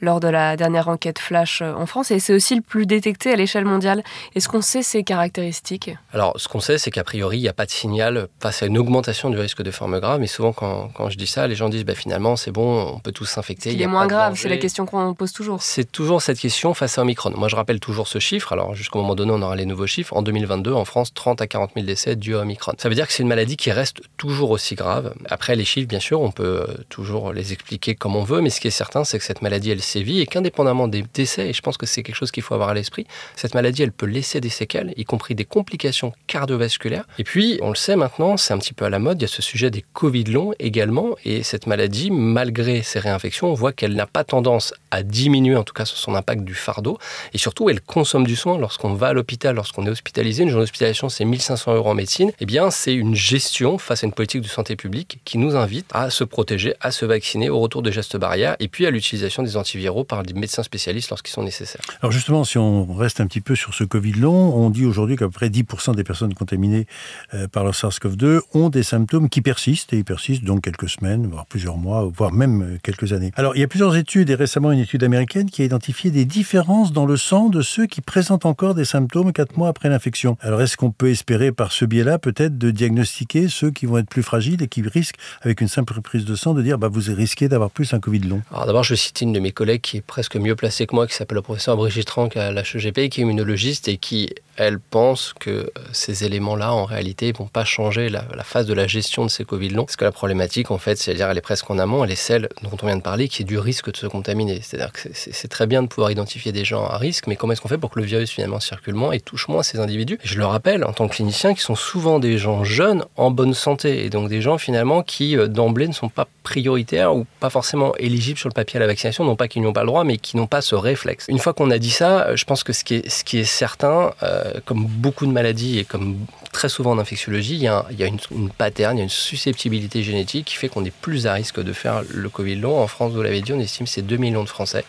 lors 0.00 0.20
de 0.20 0.28
la 0.28 0.56
dernière 0.56 0.88
enquête 0.88 1.18
flash 1.18 1.62
euh, 1.62 1.72
en 1.74 1.86
France 1.86 2.10
et 2.10 2.18
c'est 2.18 2.34
aussi 2.34 2.54
le 2.54 2.62
plus 2.62 2.86
détecté 2.86 3.32
à 3.32 3.36
l'échelle 3.36 3.64
mondiale. 3.64 4.02
Est-ce 4.34 4.48
qu'on 4.48 4.62
sait 4.62 4.82
ses 4.82 5.02
caractéristiques 5.02 5.90
Alors, 6.12 6.34
ce 6.36 6.48
qu'on 6.48 6.60
sait, 6.60 6.78
c'est 6.78 6.90
qu'a 6.90 7.04
priori, 7.04 7.38
il 7.38 7.42
n'y 7.42 7.48
a 7.48 7.52
pas 7.52 7.66
de 7.66 7.70
signal 7.70 8.28
face 8.40 8.62
à 8.62 8.66
une 8.66 8.78
augmentation 8.78 9.30
du 9.30 9.38
risque 9.38 9.62
de 9.62 9.70
forme 9.70 10.00
grave, 10.00 10.20
mais 10.20 10.26
souvent 10.26 10.52
quand, 10.52 10.90
quand 10.94 11.10
je 11.10 11.18
dis 11.18 11.26
ça, 11.26 11.46
les 11.46 11.54
gens 11.54 11.68
disent 11.68 11.84
bah, 11.84 11.94
finalement, 11.94 12.36
c'est 12.36 12.50
bon, 12.50 12.94
on 12.94 12.98
peut 13.00 13.12
tous 13.12 13.26
s'infecter. 13.26 13.72
Il, 13.72 13.82
est 13.82 13.86
moins 13.86 14.06
grave, 14.06 14.34
c'est 14.36 14.48
la 14.48 14.56
question 14.56 14.86
qu'on 14.86 15.14
pose 15.14 15.32
toujours. 15.32 15.62
C'est 15.62 15.90
toujours 15.90 16.22
cette 16.22 16.38
question 16.38 16.74
face 16.74 16.98
à 16.98 17.02
Omicron. 17.02 17.32
Moi, 17.36 17.48
je 17.48 17.56
rappelle 17.56 17.80
toujours 17.80 18.08
ce 18.08 18.18
chiffre. 18.18 18.52
Alors, 18.52 18.74
jusqu'au 18.74 19.00
moment 19.00 19.14
donné, 19.14 19.32
on 19.32 19.42
aura 19.42 19.56
les 19.56 19.66
nouveaux 19.66 19.86
chiffres. 19.86 20.16
En 20.16 20.22
2022, 20.22 20.72
en 20.72 20.84
France, 20.84 21.12
30 21.14 21.42
à 21.42 21.46
40 21.46 21.72
000 21.74 21.86
décès 21.86 22.16
dus 22.16 22.36
à 22.36 22.40
Omicron. 22.40 22.72
Ça 22.78 22.88
veut 22.88 22.94
dire 22.94 23.06
que 23.06 23.12
c'est 23.12 23.22
une 23.22 23.28
maladie 23.28 23.56
qui 23.56 23.70
reste 23.70 24.00
toujours 24.16 24.50
aussi 24.50 24.74
grave. 24.74 25.14
Après, 25.28 25.56
les 25.56 25.64
chiffres, 25.64 25.88
bien 25.88 26.00
sûr, 26.00 26.20
on 26.20 26.30
peut 26.30 26.66
euh, 26.68 26.74
toujours 26.88 27.32
les 27.32 27.52
expliquer 27.52 27.94
comme 27.94 28.16
on 28.16 28.24
veut, 28.24 28.40
mais 28.40 28.50
ce 28.50 28.60
qui 28.60 28.68
est 28.68 28.72
certain, 28.72 29.04
c'est 29.04 29.18
que 29.18 29.24
cette 29.24 29.42
maladie, 29.42 29.70
elle 29.70 29.82
et 29.96 30.26
qu'indépendamment 30.26 30.88
des 30.88 31.04
décès, 31.14 31.48
et 31.48 31.52
je 31.52 31.62
pense 31.62 31.76
que 31.76 31.86
c'est 31.86 32.02
quelque 32.02 32.16
chose 32.16 32.30
qu'il 32.30 32.42
faut 32.42 32.54
avoir 32.54 32.70
à 32.70 32.74
l'esprit, 32.74 33.06
cette 33.36 33.54
maladie, 33.54 33.82
elle 33.82 33.92
peut 33.92 34.06
laisser 34.06 34.40
des 34.40 34.48
séquelles, 34.48 34.92
y 34.96 35.04
compris 35.04 35.34
des 35.34 35.44
complications 35.44 36.12
cardiovasculaires. 36.26 37.04
Et 37.18 37.24
puis, 37.24 37.58
on 37.62 37.70
le 37.70 37.76
sait 37.76 37.96
maintenant, 37.96 38.36
c'est 38.36 38.52
un 38.52 38.58
petit 38.58 38.74
peu 38.74 38.84
à 38.84 38.90
la 38.90 38.98
mode, 38.98 39.20
il 39.20 39.22
y 39.22 39.24
a 39.24 39.28
ce 39.28 39.42
sujet 39.42 39.70
des 39.70 39.84
Covid 39.92 40.24
longs 40.24 40.52
également, 40.58 41.16
et 41.24 41.42
cette 41.42 41.66
maladie, 41.66 42.10
malgré 42.10 42.82
ses 42.82 42.98
réinfections, 42.98 43.48
on 43.50 43.54
voit 43.54 43.72
qu'elle 43.72 43.94
n'a 43.94 44.06
pas 44.06 44.24
tendance 44.24 44.74
à 44.90 45.02
diminuer, 45.02 45.56
en 45.56 45.64
tout 45.64 45.74
cas 45.74 45.84
sur 45.84 45.98
son 45.98 46.14
impact 46.14 46.42
du 46.42 46.54
fardeau, 46.54 46.98
et 47.32 47.38
surtout, 47.38 47.70
elle 47.70 47.80
consomme 47.80 48.26
du 48.26 48.36
soin. 48.36 48.58
Lorsqu'on 48.58 48.94
va 48.94 49.08
à 49.08 49.12
l'hôpital, 49.12 49.54
lorsqu'on 49.54 49.86
est 49.86 49.90
hospitalisé, 49.90 50.42
une 50.42 50.50
journée 50.50 50.64
d'hospitalisation, 50.64 51.08
c'est 51.08 51.24
1500 51.24 51.74
euros 51.74 51.90
en 51.90 51.94
médecine, 51.94 52.32
eh 52.40 52.46
bien, 52.46 52.70
c'est 52.70 52.94
une 52.94 53.14
gestion 53.14 53.78
face 53.78 54.04
à 54.04 54.06
une 54.06 54.12
politique 54.12 54.42
de 54.42 54.48
santé 54.48 54.76
publique 54.76 55.20
qui 55.24 55.38
nous 55.38 55.56
invite 55.56 55.86
à 55.92 56.10
se 56.10 56.24
protéger, 56.24 56.74
à 56.80 56.90
se 56.90 57.04
vacciner 57.04 57.50
au 57.50 57.58
retour 57.58 57.82
des 57.82 57.92
gestes 57.92 58.16
barrières, 58.16 58.56
et 58.60 58.68
puis 58.68 58.86
à 58.86 58.90
l'utilisation 58.90 59.42
des 59.42 59.56
antiviraux 59.78 60.04
par 60.04 60.22
des 60.22 60.34
médecins 60.34 60.62
spécialistes 60.62 61.10
lorsqu'ils 61.10 61.32
sont 61.32 61.42
nécessaires. 61.42 61.80
Alors 62.02 62.10
justement, 62.10 62.44
si 62.44 62.58
on 62.58 62.92
reste 62.94 63.20
un 63.20 63.26
petit 63.26 63.40
peu 63.40 63.54
sur 63.54 63.74
ce 63.74 63.84
Covid 63.84 64.12
long, 64.12 64.54
on 64.54 64.70
dit 64.70 64.84
aujourd'hui 64.84 65.16
qu'à 65.16 65.26
peu 65.26 65.30
près 65.30 65.48
10% 65.48 65.94
des 65.94 66.04
personnes 66.04 66.34
contaminées 66.34 66.86
euh, 67.34 67.46
par 67.46 67.64
le 67.64 67.70
SARS-CoV-2 67.70 68.40
ont 68.54 68.68
des 68.70 68.82
symptômes 68.82 69.28
qui 69.28 69.40
persistent, 69.40 69.92
et 69.92 69.98
ils 69.98 70.04
persistent 70.04 70.44
donc 70.44 70.62
quelques 70.62 70.88
semaines, 70.88 71.26
voire 71.26 71.46
plusieurs 71.46 71.76
mois, 71.76 72.10
voire 72.12 72.32
même 72.32 72.62
euh, 72.62 72.78
quelques 72.82 73.12
années. 73.12 73.30
Alors 73.36 73.54
il 73.54 73.60
y 73.60 73.62
a 73.62 73.68
plusieurs 73.68 73.96
études, 73.96 74.30
et 74.30 74.34
récemment 74.34 74.72
une 74.72 74.80
étude 74.80 75.04
américaine 75.04 75.48
qui 75.50 75.62
a 75.62 75.64
identifié 75.64 76.10
des 76.10 76.24
différences 76.24 76.92
dans 76.92 77.06
le 77.06 77.16
sang 77.16 77.48
de 77.48 77.62
ceux 77.62 77.86
qui 77.86 78.00
présentent 78.00 78.46
encore 78.46 78.74
des 78.74 78.84
symptômes 78.84 79.32
4 79.32 79.56
mois 79.56 79.68
après 79.68 79.88
l'infection. 79.88 80.36
Alors 80.40 80.60
est-ce 80.62 80.76
qu'on 80.76 80.90
peut 80.90 81.10
espérer 81.10 81.52
par 81.52 81.72
ce 81.72 81.84
biais-là 81.84 82.18
peut-être 82.18 82.58
de 82.58 82.70
diagnostiquer 82.70 83.48
ceux 83.48 83.70
qui 83.70 83.86
vont 83.86 83.98
être 83.98 84.08
plus 84.08 84.22
fragiles 84.22 84.62
et 84.62 84.68
qui 84.68 84.82
risquent, 84.82 85.18
avec 85.42 85.60
une 85.60 85.68
simple 85.68 86.00
prise 86.00 86.24
de 86.24 86.34
sang, 86.34 86.54
de 86.54 86.62
dire 86.62 86.78
bah, 86.78 86.88
vous 86.88 87.02
risquez 87.14 87.48
d'avoir 87.48 87.70
plus 87.70 87.94
un 87.94 88.00
Covid 88.00 88.20
long? 88.20 88.42
Alors 88.50 88.66
d'abord, 88.66 88.84
je 88.84 88.94
cite 88.94 89.20
une 89.20 89.32
de 89.32 89.40
mes 89.40 89.52
collègues 89.52 89.67
qui 89.76 89.98
est 89.98 90.02
presque 90.02 90.36
mieux 90.36 90.56
placé 90.56 90.86
que 90.86 90.94
moi, 90.94 91.06
qui 91.06 91.14
s'appelle 91.14 91.36
le 91.36 91.42
professeur 91.42 91.76
Brigitte 91.76 92.10
Rank 92.10 92.36
à 92.36 92.50
la 92.50 92.62
HEGP, 92.62 93.08
qui 93.10 93.20
est 93.20 93.22
immunologiste 93.22 93.88
et 93.88 93.98
qui 93.98 94.30
elle 94.58 94.80
pense 94.80 95.34
que 95.38 95.50
euh, 95.50 95.70
ces 95.92 96.24
éléments-là, 96.24 96.72
en 96.72 96.84
réalité, 96.84 97.30
vont 97.32 97.46
pas 97.46 97.64
changer 97.64 98.08
la, 98.08 98.22
phase 98.42 98.66
de 98.66 98.74
la 98.74 98.88
gestion 98.88 99.24
de 99.24 99.30
ces 99.30 99.44
Covid 99.44 99.68
longs. 99.68 99.84
Parce 99.84 99.96
que 99.96 100.04
la 100.04 100.10
problématique, 100.10 100.72
en 100.72 100.78
fait, 100.78 100.96
c'est-à-dire, 100.96 101.30
elle 101.30 101.38
est 101.38 101.42
presque 101.42 101.70
en 101.70 101.78
amont, 101.78 102.04
elle 102.04 102.10
est 102.10 102.16
celle 102.16 102.48
dont 102.62 102.76
on 102.82 102.86
vient 102.86 102.96
de 102.96 103.02
parler, 103.02 103.28
qui 103.28 103.42
est 103.42 103.44
du 103.44 103.58
risque 103.58 103.92
de 103.92 103.96
se 103.96 104.08
contaminer. 104.08 104.60
C'est-à-dire 104.60 104.92
que 104.92 105.08
c'est 105.12 105.48
très 105.48 105.68
bien 105.68 105.82
de 105.82 105.86
pouvoir 105.86 106.10
identifier 106.10 106.50
des 106.50 106.64
gens 106.64 106.84
à 106.84 106.98
risque, 106.98 107.28
mais 107.28 107.36
comment 107.36 107.52
est-ce 107.52 107.60
qu'on 107.60 107.68
fait 107.68 107.78
pour 107.78 107.90
que 107.90 108.00
le 108.00 108.04
virus 108.04 108.30
finalement 108.30 108.58
circule 108.58 108.94
moins 108.94 109.12
et 109.12 109.20
touche 109.20 109.46
moins 109.46 109.62
ces 109.62 109.78
individus? 109.78 110.18
Je 110.24 110.36
le 110.36 110.44
rappelle, 110.44 110.84
en 110.84 110.92
tant 110.92 111.06
que 111.06 111.14
clinicien, 111.14 111.54
qui 111.54 111.60
sont 111.60 111.76
souvent 111.76 112.18
des 112.18 112.36
gens 112.36 112.64
jeunes, 112.64 113.04
en 113.16 113.30
bonne 113.30 113.54
santé, 113.54 114.04
et 114.04 114.10
donc 114.10 114.28
des 114.28 114.42
gens 114.42 114.58
finalement 114.58 115.04
qui, 115.04 115.36
euh, 115.36 115.46
d'emblée, 115.46 115.86
ne 115.86 115.92
sont 115.92 116.08
pas 116.08 116.26
prioritaires 116.42 117.14
ou 117.14 117.26
pas 117.38 117.50
forcément 117.50 117.94
éligibles 117.96 118.38
sur 118.38 118.48
le 118.48 118.54
papier 118.54 118.78
à 118.78 118.80
la 118.80 118.88
vaccination, 118.88 119.22
non 119.22 119.36
pas 119.36 119.46
qu'ils 119.46 119.57
n'y 119.60 119.66
ont 119.66 119.72
pas 119.72 119.82
le 119.82 119.88
droit, 119.88 120.04
mais 120.04 120.18
qui 120.18 120.36
n'ont 120.36 120.46
pas 120.46 120.60
ce 120.60 120.74
réflexe. 120.74 121.26
Une 121.28 121.38
fois 121.38 121.52
qu'on 121.52 121.70
a 121.70 121.78
dit 121.78 121.90
ça, 121.90 122.34
je 122.34 122.44
pense 122.44 122.64
que 122.64 122.72
ce 122.72 122.84
qui 122.84 122.96
est, 122.96 123.08
ce 123.08 123.24
qui 123.24 123.38
est 123.38 123.44
certain, 123.44 124.12
euh, 124.22 124.54
comme 124.64 124.84
beaucoup 124.84 125.26
de 125.26 125.32
maladies 125.32 125.78
et 125.78 125.84
comme 125.84 126.16
très 126.52 126.68
souvent 126.68 126.92
en 126.92 126.98
infectiologie, 126.98 127.54
il 127.54 127.62
y 127.62 127.68
a, 127.68 127.84
une, 127.90 128.18
une, 128.30 128.50
pattern, 128.50 128.96
il 128.96 128.98
y 128.98 129.02
a 129.02 129.04
une 129.04 129.10
susceptibilité 129.10 130.02
génétique 130.02 130.46
qui 130.46 130.56
fait 130.56 130.68
qu'on 130.68 130.84
est 130.84 130.90
plus 130.92 131.26
à 131.26 131.34
risque 131.34 131.62
de 131.62 131.72
faire 131.72 132.02
le 132.08 132.28
Covid 132.28 132.56
long. 132.56 132.80
En 132.80 132.86
France, 132.86 133.12
vous 133.12 133.22
l'avez 133.22 133.40
dit, 133.40 133.52
on 133.52 133.60
estime 133.60 133.86
c'est 133.86 134.02
2 134.02 134.16
millions 134.16 134.42
de 134.42 134.48
Français. 134.48 134.84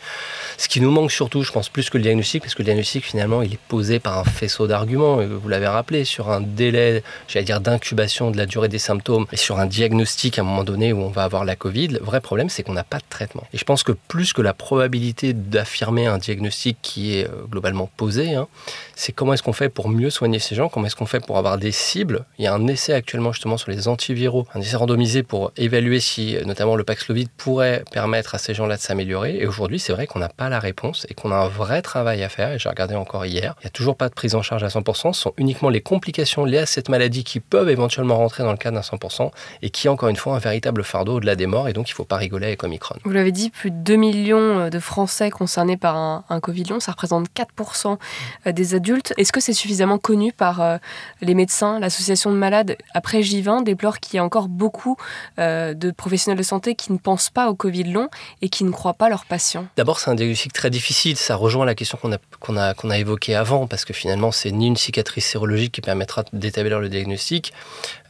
Ce 0.57 0.67
qui 0.67 0.81
nous 0.81 0.91
manque 0.91 1.11
surtout, 1.11 1.43
je 1.43 1.51
pense, 1.51 1.69
plus 1.69 1.89
que 1.89 1.97
le 1.97 2.03
diagnostic, 2.03 2.41
parce 2.41 2.55
que 2.55 2.59
le 2.59 2.65
diagnostic, 2.65 3.05
finalement, 3.05 3.41
il 3.41 3.53
est 3.53 3.59
posé 3.67 3.99
par 3.99 4.17
un 4.17 4.23
faisceau 4.23 4.67
d'arguments. 4.67 5.17
Vous 5.17 5.49
l'avez 5.49 5.67
rappelé, 5.67 6.05
sur 6.05 6.29
un 6.29 6.41
délai, 6.41 7.03
j'allais 7.27 7.45
dire, 7.45 7.61
d'incubation 7.61 8.31
de 8.31 8.37
la 8.37 8.45
durée 8.45 8.67
des 8.67 8.79
symptômes, 8.79 9.25
et 9.31 9.37
sur 9.37 9.59
un 9.59 9.65
diagnostic 9.65 10.39
à 10.39 10.41
un 10.41 10.45
moment 10.45 10.63
donné 10.63 10.93
où 10.93 11.01
on 11.01 11.09
va 11.09 11.23
avoir 11.23 11.45
la 11.45 11.55
Covid, 11.55 11.87
le 11.89 11.99
vrai 11.99 12.21
problème, 12.21 12.49
c'est 12.49 12.63
qu'on 12.63 12.73
n'a 12.73 12.83
pas 12.83 12.97
de 12.97 13.05
traitement. 13.09 13.43
Et 13.53 13.57
je 13.57 13.63
pense 13.63 13.83
que 13.83 13.91
plus 13.91 14.33
que 14.33 14.41
la 14.41 14.53
probabilité 14.59 15.33
d'affirmer 15.33 16.05
un 16.05 16.19
diagnostic 16.19 16.77
qui 16.83 17.17
est 17.17 17.25
euh, 17.25 17.45
globalement 17.49 17.89
posé, 17.97 18.35
hein, 18.35 18.47
c'est 18.95 19.13
comment 19.13 19.33
est-ce 19.33 19.41
qu'on 19.41 19.53
fait 19.53 19.69
pour 19.69 19.89
mieux 19.89 20.09
soigner 20.11 20.37
ces 20.37 20.53
gens, 20.53 20.69
comment 20.69 20.85
est-ce 20.85 20.95
qu'on 20.95 21.07
fait 21.07 21.25
pour 21.25 21.37
avoir 21.37 21.57
des 21.57 21.71
cibles. 21.71 22.25
Il 22.37 22.43
y 22.43 22.47
a 22.47 22.53
un 22.53 22.67
essai 22.67 22.93
actuellement 22.93 23.31
justement 23.31 23.57
sur 23.57 23.71
les 23.71 23.87
antiviraux, 23.87 24.45
un 24.53 24.59
essai 24.59 24.75
randomisé 24.75 25.23
pour 25.23 25.51
évaluer 25.57 25.99
si 26.01 26.37
notamment 26.45 26.75
le 26.75 26.83
Paxlovid 26.83 27.29
pourrait 27.37 27.83
permettre 27.91 28.35
à 28.35 28.37
ces 28.37 28.53
gens-là 28.53 28.75
de 28.75 28.81
s'améliorer. 28.81 29.37
Et 29.37 29.47
aujourd'hui, 29.47 29.79
c'est 29.79 29.93
vrai 29.93 30.05
qu'on 30.05 30.19
n'a 30.19 30.29
pas 30.29 30.49
la 30.49 30.59
réponse 30.59 31.07
et 31.09 31.13
qu'on 31.13 31.31
a 31.31 31.37
un 31.37 31.47
vrai 31.47 31.81
travail 31.81 32.21
à 32.23 32.29
faire. 32.29 32.51
Et 32.51 32.59
j'ai 32.59 32.69
regardé 32.69 32.95
encore 32.95 33.25
hier, 33.25 33.55
il 33.61 33.65
n'y 33.65 33.67
a 33.67 33.71
toujours 33.71 33.95
pas 33.95 34.09
de 34.09 34.13
prise 34.13 34.35
en 34.35 34.41
charge 34.41 34.63
à 34.63 34.67
100%. 34.67 35.13
Ce 35.13 35.21
sont 35.21 35.33
uniquement 35.37 35.69
les 35.69 35.81
complications 35.81 36.43
liées 36.43 36.59
à 36.59 36.65
cette 36.65 36.89
maladie 36.89 37.23
qui 37.23 37.39
peuvent 37.39 37.69
éventuellement 37.69 38.17
rentrer 38.17 38.43
dans 38.43 38.51
le 38.51 38.57
cadre 38.57 38.75
d'un 38.75 38.81
100% 38.81 39.31
et 39.61 39.69
qui, 39.69 39.87
encore 39.87 40.09
une 40.09 40.17
fois, 40.17 40.35
un 40.35 40.39
véritable 40.39 40.83
fardeau 40.83 41.15
au-delà 41.15 41.37
des 41.37 41.47
morts. 41.47 41.69
Et 41.69 41.73
donc, 41.73 41.89
il 41.89 41.93
ne 41.93 41.95
faut 41.95 42.03
pas 42.03 42.17
rigoler 42.17 42.47
avec 42.47 42.63
Omicron. 42.63 42.95
Vous 43.05 43.11
l'avez 43.11 43.31
dit, 43.31 43.49
plus 43.49 43.71
de 43.71 43.77
2 43.77 43.95
millions 43.95 44.48
de 44.69 44.79
Français 44.79 45.29
concernés 45.29 45.77
par 45.77 45.95
un, 45.97 46.39
Covid 46.39 46.63
long, 46.65 46.79
ça 46.79 46.91
représente 46.91 47.27
4% 47.35 47.97
des 48.45 48.75
adultes 48.75 49.13
est-ce 49.17 49.31
que 49.31 49.41
c'est 49.41 49.53
suffisamment 49.53 49.97
connu 49.97 50.31
par 50.31 50.61
euh, 50.61 50.77
les 51.21 51.33
médecins 51.33 51.79
L'association 51.79 52.31
de 52.31 52.37
malades, 52.37 52.77
après 52.93 53.21
J20, 53.21 53.63
déplore 53.63 53.99
qu'il 53.99 54.15
y 54.15 54.19
a 54.19 54.23
encore 54.23 54.47
beaucoup 54.47 54.95
euh, 55.39 55.73
de 55.73 55.91
professionnels 55.91 56.37
de 56.37 56.43
santé 56.43 56.75
qui 56.75 56.91
ne 56.91 56.97
pensent 56.97 57.29
pas 57.29 57.49
au 57.49 57.55
Covid 57.55 57.85
long 57.85 58.09
et 58.41 58.49
qui 58.49 58.63
ne 58.63 58.71
croient 58.71 58.93
pas 58.93 59.09
leurs 59.09 59.25
patients. 59.25 59.67
D'abord, 59.77 59.99
c'est 59.99 60.09
un 60.09 60.15
diagnostic 60.15 60.53
très 60.53 60.69
difficile. 60.69 61.17
Ça 61.17 61.35
rejoint 61.35 61.65
la 61.65 61.75
question 61.75 61.97
qu'on 62.01 62.13
a, 62.13 62.17
qu'on 62.39 62.57
a, 62.57 62.73
qu'on 62.73 62.89
a 62.89 62.97
évoquée 62.97 63.35
avant, 63.35 63.67
parce 63.67 63.85
que 63.85 63.93
finalement, 63.93 64.31
c'est 64.31 64.51
ni 64.51 64.67
une 64.67 64.77
cicatrice 64.77 65.25
sérologique 65.25 65.73
qui 65.73 65.81
permettra 65.81 66.23
d'établir 66.33 66.79
le 66.79 66.89
diagnostic, 66.89 67.53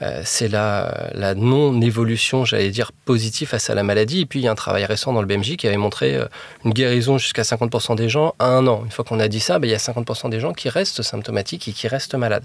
euh, 0.02 0.22
c'est 0.24 0.48
la 0.48 1.34
non-évolution, 1.36 2.46
j'allais 2.46 2.70
dire, 2.70 2.92
positive 2.92 3.48
face 3.48 3.70
à 3.70 3.76
la 3.76 3.84
maladie. 3.84 4.22
Et 4.22 4.26
puis, 4.26 4.40
il 4.40 4.44
y 4.44 4.48
a 4.48 4.52
un 4.52 4.56
travail 4.56 4.86
récent 4.86 5.14
dans 5.14 5.22
le 5.22 5.28
BMJ 5.28 5.58
qui 5.58 5.68
avait 5.68 5.78
montré 5.78 6.19
une 6.66 6.74
guérison 6.74 7.18
jusqu'à 7.18 7.44
50% 7.44 7.96
des 7.96 8.10
gens 8.10 8.36
à 8.40 8.48
un 8.48 8.68
an. 8.68 8.82
Une 8.86 8.92
fois 8.92 9.06
qu'on 9.06 9.20
a 9.20 9.28
dit 9.28 9.40
ça, 9.40 9.60
ben, 9.60 9.68
il 9.68 9.72
y 9.72 9.76
a 9.76 9.78
50% 9.78 10.30
des 10.30 10.40
gens 10.40 10.54
qui 10.54 10.70
restent 10.70 11.02
symptomatiques 11.02 11.68
et 11.68 11.72
qui 11.72 11.88
restent 11.88 12.16
malades. 12.16 12.44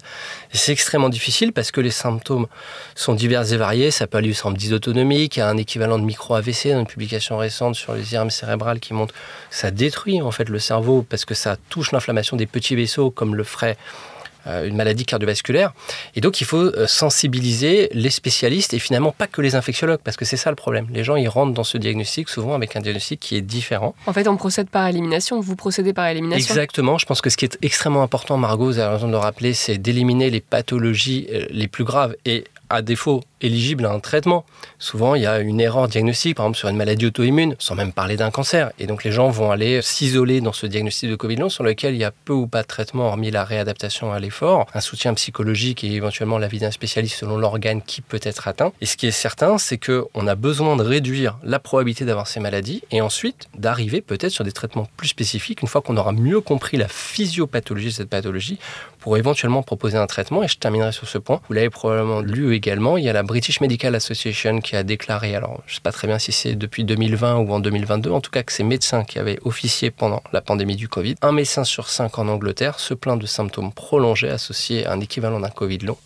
C'est 0.52 0.72
extrêmement 0.72 1.08
difficile 1.08 1.52
parce 1.52 1.70
que 1.70 1.80
les 1.80 1.90
symptômes 1.90 2.46
sont 2.94 3.14
divers 3.14 3.52
et 3.52 3.56
variés. 3.56 3.90
Ça 3.90 4.06
peut 4.06 4.18
aller 4.18 4.28
du 4.28 4.34
syndrome 4.34 4.56
dysautonomie, 4.56 5.28
qui 5.28 5.40
a 5.40 5.48
un 5.48 5.56
équivalent 5.56 5.98
de 5.98 6.04
micro-AVC 6.04 6.72
dans 6.72 6.80
une 6.80 6.86
publication 6.86 7.36
récente 7.36 7.74
sur 7.74 7.94
les 7.94 8.14
IRM 8.14 8.30
cérébrales 8.30 8.80
qui 8.80 8.94
montre 8.94 9.14
que 9.14 9.20
ça 9.50 9.70
détruit 9.70 10.22
en 10.22 10.30
fait 10.30 10.48
le 10.48 10.58
cerveau 10.58 11.04
parce 11.08 11.24
que 11.24 11.34
ça 11.34 11.56
touche 11.68 11.92
l'inflammation 11.92 12.36
des 12.36 12.46
petits 12.46 12.76
vaisseaux 12.76 13.10
comme 13.10 13.34
le 13.34 13.44
ferait 13.44 13.76
euh, 13.76 14.13
une 14.46 14.76
maladie 14.76 15.04
cardiovasculaire. 15.04 15.72
Et 16.14 16.20
donc, 16.20 16.40
il 16.40 16.44
faut 16.44 16.56
euh, 16.56 16.86
sensibiliser 16.86 17.88
les 17.92 18.10
spécialistes 18.10 18.74
et 18.74 18.78
finalement 18.78 19.12
pas 19.12 19.26
que 19.26 19.40
les 19.40 19.54
infectiologues, 19.54 20.00
parce 20.02 20.16
que 20.16 20.24
c'est 20.24 20.36
ça 20.36 20.50
le 20.50 20.56
problème. 20.56 20.86
Les 20.92 21.04
gens, 21.04 21.16
ils 21.16 21.28
rentrent 21.28 21.54
dans 21.54 21.64
ce 21.64 21.78
diagnostic 21.78 22.28
souvent 22.28 22.54
avec 22.54 22.76
un 22.76 22.80
diagnostic 22.80 23.20
qui 23.20 23.36
est 23.36 23.42
différent. 23.42 23.94
En 24.06 24.12
fait, 24.12 24.28
on 24.28 24.36
procède 24.36 24.68
par 24.68 24.86
élimination. 24.86 25.40
Vous 25.40 25.56
procédez 25.56 25.92
par 25.92 26.06
élimination. 26.08 26.54
Exactement. 26.54 26.98
Je 26.98 27.06
pense 27.06 27.20
que 27.20 27.30
ce 27.30 27.36
qui 27.36 27.44
est 27.44 27.58
extrêmement 27.62 28.02
important, 28.02 28.36
Margot, 28.36 28.66
vous 28.66 28.78
avez 28.78 28.94
raison 28.94 29.06
de 29.06 29.12
le 29.12 29.18
rappeler, 29.18 29.54
c'est 29.54 29.78
d'éliminer 29.78 30.30
les 30.30 30.40
pathologies 30.40 31.26
euh, 31.32 31.46
les 31.50 31.68
plus 31.68 31.84
graves. 31.84 32.14
Et 32.24 32.44
à 32.70 32.82
défaut 32.82 33.22
éligible 33.40 33.86
à 33.86 33.92
un 33.92 34.00
traitement. 34.00 34.44
Souvent, 34.78 35.14
il 35.14 35.22
y 35.22 35.26
a 35.26 35.38
une 35.38 35.60
erreur 35.60 35.88
diagnostique, 35.88 36.36
par 36.36 36.46
exemple 36.46 36.58
sur 36.58 36.68
une 36.68 36.76
maladie 36.76 37.06
auto-immune, 37.06 37.56
sans 37.58 37.74
même 37.74 37.92
parler 37.92 38.16
d'un 38.16 38.30
cancer. 38.30 38.72
Et 38.78 38.86
donc, 38.86 39.04
les 39.04 39.12
gens 39.12 39.28
vont 39.28 39.50
aller 39.50 39.82
s'isoler 39.82 40.40
dans 40.40 40.52
ce 40.52 40.66
diagnostic 40.66 41.10
de 41.10 41.16
Covid 41.16 41.36
long 41.36 41.48
sur 41.48 41.64
lequel 41.64 41.94
il 41.94 41.98
y 41.98 42.04
a 42.04 42.10
peu 42.10 42.32
ou 42.32 42.46
pas 42.46 42.62
de 42.62 42.66
traitement, 42.66 43.08
hormis 43.08 43.30
la 43.30 43.44
réadaptation 43.44 44.12
à 44.12 44.18
l'effort, 44.18 44.66
un 44.74 44.80
soutien 44.80 45.14
psychologique 45.14 45.84
et 45.84 45.92
éventuellement 45.92 46.38
l'avis 46.38 46.58
d'un 46.58 46.70
spécialiste 46.70 47.16
selon 47.16 47.36
l'organe 47.36 47.82
qui 47.82 48.00
peut 48.00 48.20
être 48.22 48.48
atteint. 48.48 48.72
Et 48.80 48.86
ce 48.86 48.96
qui 48.96 49.06
est 49.06 49.10
certain, 49.10 49.58
c'est 49.58 49.78
qu'on 49.78 50.26
a 50.26 50.34
besoin 50.34 50.76
de 50.76 50.82
réduire 50.82 51.38
la 51.42 51.58
probabilité 51.58 52.04
d'avoir 52.04 52.26
ces 52.26 52.40
maladies 52.40 52.82
et 52.90 53.00
ensuite 53.00 53.48
d'arriver 53.56 54.00
peut-être 54.00 54.32
sur 54.32 54.44
des 54.44 54.52
traitements 54.52 54.88
plus 54.96 55.08
spécifiques 55.08 55.62
une 55.62 55.68
fois 55.68 55.82
qu'on 55.82 55.96
aura 55.96 56.12
mieux 56.12 56.40
compris 56.40 56.76
la 56.76 56.88
physiopathologie 56.88 57.88
de 57.88 57.92
cette 57.92 58.08
pathologie 58.08 58.58
pour 59.04 59.18
éventuellement 59.18 59.62
proposer 59.62 59.98
un 59.98 60.06
traitement. 60.06 60.42
Et 60.42 60.48
je 60.48 60.56
terminerai 60.56 60.90
sur 60.90 61.06
ce 61.06 61.18
point. 61.18 61.42
Vous 61.46 61.52
l'avez 61.52 61.68
probablement 61.68 62.22
lu 62.22 62.54
également. 62.54 62.96
Il 62.96 63.04
y 63.04 63.10
a 63.10 63.12
la 63.12 63.22
British 63.22 63.60
Medical 63.60 63.94
Association 63.94 64.60
qui 64.60 64.76
a 64.76 64.82
déclaré, 64.82 65.36
alors 65.36 65.60
je 65.66 65.72
ne 65.72 65.74
sais 65.74 65.82
pas 65.82 65.92
très 65.92 66.08
bien 66.08 66.18
si 66.18 66.32
c'est 66.32 66.54
depuis 66.54 66.84
2020 66.84 67.36
ou 67.36 67.52
en 67.52 67.60
2022, 67.60 68.10
en 68.10 68.22
tout 68.22 68.30
cas 68.30 68.42
que 68.42 68.50
ces 68.50 68.64
médecins 68.64 69.04
qui 69.04 69.18
avaient 69.18 69.38
officié 69.44 69.90
pendant 69.90 70.22
la 70.32 70.40
pandémie 70.40 70.76
du 70.76 70.88
Covid, 70.88 71.16
un 71.20 71.32
médecin 71.32 71.64
sur 71.64 71.90
cinq 71.90 72.18
en 72.18 72.28
Angleterre 72.28 72.80
se 72.80 72.94
plaint 72.94 73.20
de 73.20 73.26
symptômes 73.26 73.74
prolongés 73.74 74.30
associés 74.30 74.86
à 74.86 74.92
un 74.92 75.00
équivalent 75.00 75.38
d'un 75.38 75.50
Covid 75.50 75.80
long 75.80 75.98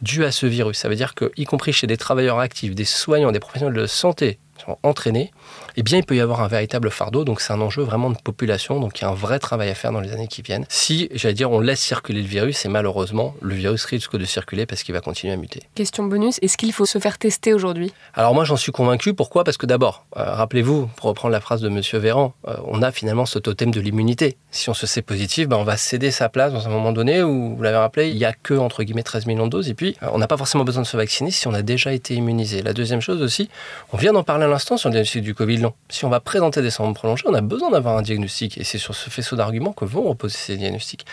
dû 0.00 0.24
à 0.24 0.32
ce 0.32 0.46
virus. 0.46 0.78
Ça 0.78 0.88
veut 0.88 0.96
dire 0.96 1.14
que, 1.14 1.30
y 1.36 1.44
compris 1.44 1.74
chez 1.74 1.86
des 1.86 1.98
travailleurs 1.98 2.38
actifs, 2.38 2.74
des 2.74 2.86
soignants, 2.86 3.32
des 3.32 3.40
professionnels 3.40 3.74
de 3.74 3.86
santé 3.86 4.38
entraînés, 4.82 5.30
eh 5.76 5.82
bien, 5.82 5.98
il 5.98 6.04
peut 6.04 6.16
y 6.16 6.20
avoir 6.20 6.40
un 6.40 6.48
véritable 6.48 6.90
fardeau. 6.90 7.24
Donc, 7.24 7.40
c'est 7.40 7.52
un 7.52 7.60
enjeu 7.60 7.82
vraiment 7.82 8.10
de 8.10 8.16
population. 8.16 8.80
Donc, 8.80 8.98
il 8.98 9.02
y 9.02 9.04
a 9.04 9.10
un 9.10 9.14
vrai 9.14 9.38
travail 9.38 9.70
à 9.70 9.74
faire 9.74 9.92
dans 9.92 10.00
les 10.00 10.12
années 10.12 10.28
qui 10.28 10.42
viennent. 10.42 10.66
Si, 10.68 11.08
j'allais 11.12 11.34
dire, 11.34 11.50
on 11.50 11.60
laisse 11.60 11.80
circuler 11.80 12.22
le 12.22 12.28
virus, 12.28 12.64
et 12.64 12.68
malheureusement, 12.68 13.34
le 13.40 13.54
virus 13.54 13.84
risque 13.84 14.16
de 14.16 14.24
circuler 14.24 14.66
parce 14.66 14.82
qu'il 14.82 14.94
va 14.94 15.00
continuer 15.00 15.32
à 15.32 15.36
muter. 15.36 15.62
Question 15.74 16.04
bonus, 16.04 16.38
est-ce 16.42 16.56
qu'il 16.56 16.72
faut 16.72 16.86
se 16.86 16.98
faire 16.98 17.18
tester 17.18 17.54
aujourd'hui? 17.54 17.92
Alors, 18.14 18.34
moi, 18.34 18.44
j'en 18.44 18.56
suis 18.56 18.72
convaincu. 18.72 19.14
Pourquoi? 19.14 19.44
Parce 19.44 19.56
que 19.56 19.66
d'abord, 19.66 20.04
euh, 20.16 20.24
rappelez-vous, 20.24 20.88
pour 20.96 21.08
reprendre 21.08 21.32
la 21.32 21.40
phrase 21.40 21.60
de 21.60 21.68
M. 21.68 21.80
Véran, 22.00 22.34
euh, 22.48 22.56
on 22.64 22.82
a 22.82 22.90
finalement 22.90 23.26
ce 23.26 23.38
totem 23.38 23.70
de 23.70 23.80
l'immunité. 23.80 24.36
Si 24.50 24.68
on 24.70 24.74
se 24.74 24.86
sait 24.86 25.02
positif, 25.02 25.48
ben, 25.48 25.56
on 25.56 25.64
va 25.64 25.76
céder 25.76 26.10
sa 26.10 26.28
place 26.28 26.52
dans 26.52 26.66
un 26.66 26.70
moment 26.70 26.92
donné 26.92 27.22
où, 27.22 27.56
vous 27.56 27.62
l'avez 27.62 27.76
rappelé, 27.76 28.10
il 28.10 28.16
n'y 28.16 28.24
a 28.24 28.32
que, 28.32 28.54
entre 28.54 28.82
guillemets, 28.82 29.02
13 29.02 29.26
millions 29.26 29.46
de 29.46 29.50
doses. 29.50 29.68
Et 29.68 29.74
puis, 29.74 29.96
euh, 30.02 30.08
on 30.12 30.18
n'a 30.18 30.26
pas 30.26 30.36
forcément 30.36 30.64
besoin 30.64 30.82
de 30.82 30.86
se 30.86 30.96
vacciner 30.96 31.30
si 31.30 31.46
on 31.48 31.54
a 31.54 31.62
déjà 31.62 31.92
été 31.92 32.14
immunisé. 32.14 32.62
La 32.62 32.72
deuxième 32.72 33.00
chose 33.00 33.22
aussi, 33.22 33.48
on 33.92 33.96
vient 33.96 34.12
d'en 34.12 34.22
parler 34.22 34.44
à 34.44 34.48
l'instant 34.50 34.76
sur 34.76 34.88
le 34.88 34.94
diagnostic 34.94 35.22
du 35.22 35.34
Covid 35.34 35.58
long. 35.58 35.74
Si 35.88 36.04
on 36.04 36.08
va 36.08 36.20
présenter 36.20 36.62
des 36.62 36.70
symptômes 36.70 36.94
prolongés, 36.94 37.24
on 37.26 37.34
a 37.34 37.40
besoin 37.40 37.70
d'avoir 37.70 37.96
un 37.96 38.02
diagnostic. 38.02 38.58
Et 38.58 38.64
c'est 38.64 38.78
sur 38.78 38.94
ce 38.94 39.10
faisceau 39.10 39.36
d'arguments 39.36 39.72
que 39.72 39.84
vont 39.84 40.02
reposer 40.02 40.36
ces 40.36 40.56
diagnostics. 40.56 41.06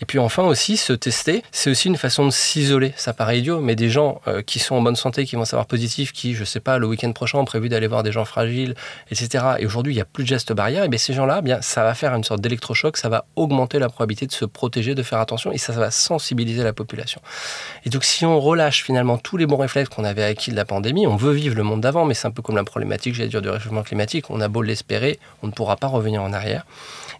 Et 0.00 0.04
puis 0.04 0.18
enfin 0.18 0.44
aussi, 0.44 0.76
se 0.76 0.92
tester, 0.92 1.42
c'est 1.52 1.70
aussi 1.70 1.88
une 1.88 1.96
façon 1.96 2.24
de 2.24 2.30
s'isoler. 2.30 2.92
Ça 2.96 3.12
paraît 3.12 3.38
idiot, 3.38 3.60
mais 3.60 3.76
des 3.76 3.90
gens 3.90 4.20
euh, 4.28 4.42
qui 4.42 4.58
sont 4.58 4.76
en 4.76 4.82
bonne 4.82 4.96
santé, 4.96 5.24
qui 5.24 5.36
vont 5.36 5.44
savoir 5.44 5.66
positif, 5.66 6.12
qui, 6.12 6.34
je 6.34 6.44
sais 6.44 6.60
pas, 6.60 6.78
le 6.78 6.86
week-end 6.86 7.12
prochain 7.12 7.38
ont 7.38 7.44
prévu 7.44 7.68
d'aller 7.68 7.86
voir 7.86 8.02
des 8.02 8.12
gens 8.12 8.24
fragiles, 8.24 8.74
etc. 9.10 9.44
Et 9.58 9.66
aujourd'hui, 9.66 9.92
il 9.92 9.96
n'y 9.96 10.02
a 10.02 10.06
plus 10.06 10.24
de 10.24 10.28
gestes 10.28 10.52
barrières. 10.52 10.84
Et 10.84 10.88
bien 10.88 10.98
ces 10.98 11.12
gens-là, 11.12 11.40
bien 11.40 11.60
ça 11.62 11.84
va 11.84 11.94
faire 11.94 12.14
une 12.14 12.24
sorte 12.24 12.40
d'électrochoc, 12.40 12.96
ça 12.96 13.08
va 13.08 13.26
augmenter 13.36 13.78
la 13.78 13.88
probabilité 13.88 14.26
de 14.26 14.32
se 14.32 14.44
protéger, 14.44 14.94
de 14.94 15.02
faire 15.02 15.18
attention, 15.18 15.52
et 15.52 15.58
ça 15.58 15.72
va 15.72 15.90
sensibiliser 15.90 16.62
la 16.62 16.72
population. 16.72 17.20
Et 17.84 17.90
donc 17.90 18.04
si 18.04 18.24
on 18.24 18.40
relâche 18.40 18.82
finalement 18.82 19.18
tous 19.18 19.36
les 19.36 19.46
bons 19.46 19.56
réflexes 19.56 19.88
qu'on 19.88 20.04
avait 20.04 20.24
acquis 20.24 20.50
de 20.50 20.56
la 20.56 20.64
pandémie, 20.64 21.06
on 21.06 21.16
veut 21.16 21.32
vivre 21.32 21.56
le 21.56 21.62
monde 21.62 21.80
d'avant, 21.80 22.04
mais 22.04 22.14
c'est 22.14 22.26
un 22.26 22.30
peu 22.30 22.42
comme 22.42 22.56
la 22.56 22.64
problématique, 22.74 23.14
j'allais 23.14 23.28
dire, 23.28 23.40
du 23.40 23.48
réchauffement 23.48 23.84
climatique. 23.84 24.30
On 24.30 24.40
a 24.40 24.48
beau 24.48 24.60
l'espérer, 24.60 25.20
on 25.44 25.46
ne 25.46 25.52
pourra 25.52 25.76
pas 25.76 25.86
revenir 25.86 26.24
en 26.24 26.32
arrière. 26.32 26.66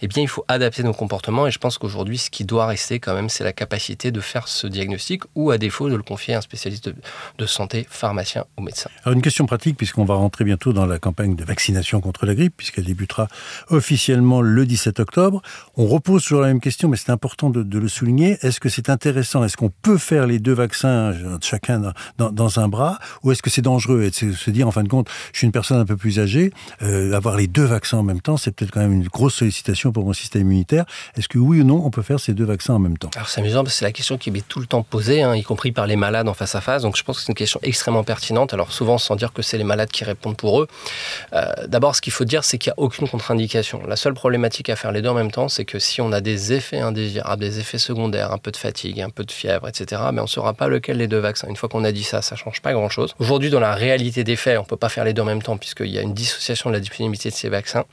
Eh 0.03 0.09
bien, 0.09 0.21
il 0.21 0.29
faut 0.29 0.45
adapter 0.49 0.83
nos 0.83 0.93
comportements 0.93 1.47
et 1.47 1.53
je 1.53 1.61
pense 1.61 1.79
qu'aujourd'hui, 1.79 2.19
ce 2.19 2.29
qui 2.29 2.45
doit 2.45 2.67
rester 2.67 2.99
quand 2.99 3.15
même, 3.15 3.29
c'est 3.29 3.45
la 3.45 3.53
capacité 3.53 4.11
de 4.11 4.21
faire 4.21 4.49
ce 4.49 4.67
diagnostic 4.67 5.23
ou 5.37 5.53
à 5.53 5.59
défaut 5.59 5.89
de 5.89 5.95
le 5.95 6.03
confier 6.03 6.35
à 6.35 6.39
un 6.39 6.41
spécialiste 6.41 6.93
de, 7.39 7.47
santé, 7.47 7.87
pharmacien 7.89 8.47
ou 8.59 8.63
médecin. 8.63 8.91
Alors, 9.05 9.15
une 9.15 9.23
question 9.23 9.47
pratique, 9.47 9.77
puisqu'on 9.77 10.05
va 10.05 10.15
rentrer 10.15 10.43
bientôt 10.43 10.73
dans 10.73 10.87
la 10.87 10.99
campagne 10.99 11.37
de 11.37 11.45
vaccination 11.45 12.01
contre 12.01 12.27
la 12.27 12.35
grippe, 12.35 12.55
puisqu'elle 12.57 12.87
débutera 12.87 13.29
officiellement 13.69 14.41
le 14.41 14.67
17 14.67 14.99
octobre. 14.99 15.41
On 15.77 15.87
repose 15.87 16.25
sur 16.25 16.41
la 16.41 16.49
même 16.49 16.61
question, 16.61 16.89
mais 16.89 16.97
c'est 16.97 17.11
important 17.11 17.49
de, 17.51 17.79
le 17.79 17.89
souligner. 17.89 18.39
Est-ce 18.43 18.59
que 18.59 18.69
c'est 18.69 18.91
intéressant? 18.91 19.45
Est-ce 19.45 19.57
qu'on 19.57 19.71
peut 19.71 19.99
faire 19.99 20.27
les 20.27 20.41
deux 20.41 20.53
vaccins, 20.53 21.13
chacun 21.41 21.93
dans, 22.19 22.33
dans 22.33 22.59
un 22.59 22.67
bras 22.67 22.99
Ou 23.23 23.31
est-ce 23.31 23.43
que 23.43 23.51
c'est 23.51 23.63
dangereux? 23.63 24.03
Et 24.03 24.11
de 24.11 24.33
se 24.33 24.51
dire, 24.51 24.67
en 24.67 24.73
fin 24.73 24.83
de 24.83 24.89
compte, 24.89 25.09
je 25.33 25.39
suis 25.39 25.44
une 25.45 25.53
personne 25.53 25.79
un 25.79 25.85
peu 25.85 25.97
plus 25.97 26.19
âgée, 26.19 26.53
euh, 26.83 27.13
avoir 27.13 27.37
les 27.37 27.47
deux 27.47 27.65
vaccins 27.65 27.99
en 27.99 28.03
même 28.03 28.21
temps, 28.21 28.37
c'est 28.37 28.51
peut-être 28.51 28.71
quand 28.71 28.81
même 28.81 28.93
une 28.93 29.07
grosse 29.07 29.35
sollicitation 29.35 29.93
pour 29.93 30.05
mon 30.05 30.13
système 30.13 30.43
immunitaire. 30.43 30.85
Est-ce 31.17 31.29
que 31.29 31.39
oui 31.39 31.61
ou 31.61 31.65
non, 31.65 31.83
on 31.85 31.91
peut 31.91 32.03
faire 32.03 32.21
ces 32.21 32.35
deux 32.35 32.45
vaccins 32.45 32.75
en 32.75 32.79
même 32.79 32.99
temps? 32.99 33.11
Alors 33.15 33.29
c'est 33.29 33.41
amusant 33.41 33.63
parce 33.63 33.75
que 33.75 33.79
c'est 33.79 33.85
la 33.85 33.93
question 33.93 34.19
qui 34.19 34.31
m'est 34.31 34.47
tout 34.47 34.61
le 34.61 34.67
temps 34.67 34.83
posée, 34.83 35.23
hein, 35.23 35.35
y 35.35 35.43
compris 35.43 35.73
par 35.73 35.87
les 35.87 35.97
malades 35.97 36.29
en 36.29 36.35
face 36.35 36.55
à 36.55 36.61
face. 36.61 36.83
Donc 36.83 36.97
je 36.97 37.03
pense 37.03 37.19
que 37.19 37.23
c'est 37.23 37.29
une 37.29 37.37
question 37.37 37.61
extrêmement 37.63 38.05
pertinente. 38.05 38.55
Alors 38.55 38.73
souvent 38.73 38.99
sans 38.99 39.17
dire 39.17 39.33
que 39.33 39.43
c'est 39.43 39.59
les 39.59 39.65
malades 39.65 39.91
qui 39.91 40.05
répondent 40.05 40.37
pour 40.37 40.61
eux. 40.61 40.69
Euh, 41.33 41.45
d'abord, 41.69 41.97
ce 41.97 42.01
qu'il 42.01 42.13
faut 42.13 42.25
dire, 42.25 42.45
c'est 42.45 42.59
qu'il 42.59 42.71
n'y 42.71 42.83
a 42.83 42.85
aucune 42.85 43.09
contre-indication. 43.09 43.83
La 43.87 43.97
seule 43.97 44.15
problématique 44.15 44.71
à 44.71 44.77
faire 44.77 44.93
les 44.93 45.03
deux 45.03 45.09
en 45.09 45.15
même 45.15 45.31
temps, 45.31 45.49
c'est 45.49 45.65
que 45.65 45.79
si 45.79 46.01
on 46.01 46.13
a 46.13 46.21
des 46.21 46.53
effets 46.53 46.81
indésirables, 46.81 47.41
des 47.41 47.59
effets 47.59 47.79
secondaires, 47.79 48.33
un 48.33 48.39
peu 48.39 48.51
de 48.51 48.57
fatigue, 48.57 49.01
un 49.01 49.11
peu 49.11 49.25
de 49.25 49.33
fièvre, 49.33 49.69
etc., 49.69 50.03
mais 50.13 50.21
on 50.21 50.25
ne 50.25 50.29
saura 50.29 50.55
pas 50.55 50.69
lequel 50.69 50.99
des 50.99 51.09
deux 51.09 51.19
vaccins. 51.19 51.49
Une 51.49 51.57
fois 51.57 51.69
qu'on 51.69 51.85
a 51.85 51.93
dit 51.93 52.05
ça, 52.05 52.23
ça 52.23 52.37
change 52.37 52.63
pas 52.63 52.73
grand-chose. 52.73 53.15
Aujourd'hui, 53.19 53.51
dans 53.51 53.61
la 53.61 53.75
réalité 53.75 54.25
des 54.25 54.37
faits, 54.37 54.59
on 54.59 54.65
peut 54.65 54.77
pas 54.77 54.89
faire 54.89 55.05
les 55.05 55.13
deux 55.13 55.24
en 55.25 55.27
même 55.27 55.43
temps 55.43 55.57
puisqu'il 55.57 55.91
y 55.91 55.99
a 55.99 56.03
une 56.03 56.15
dissociation 56.15 56.71
de 56.71 56.75
la 56.75 56.81
disponibilité 56.81 57.31
de 57.31 57.35
ces 57.35 57.49
vaccins. 57.49 57.85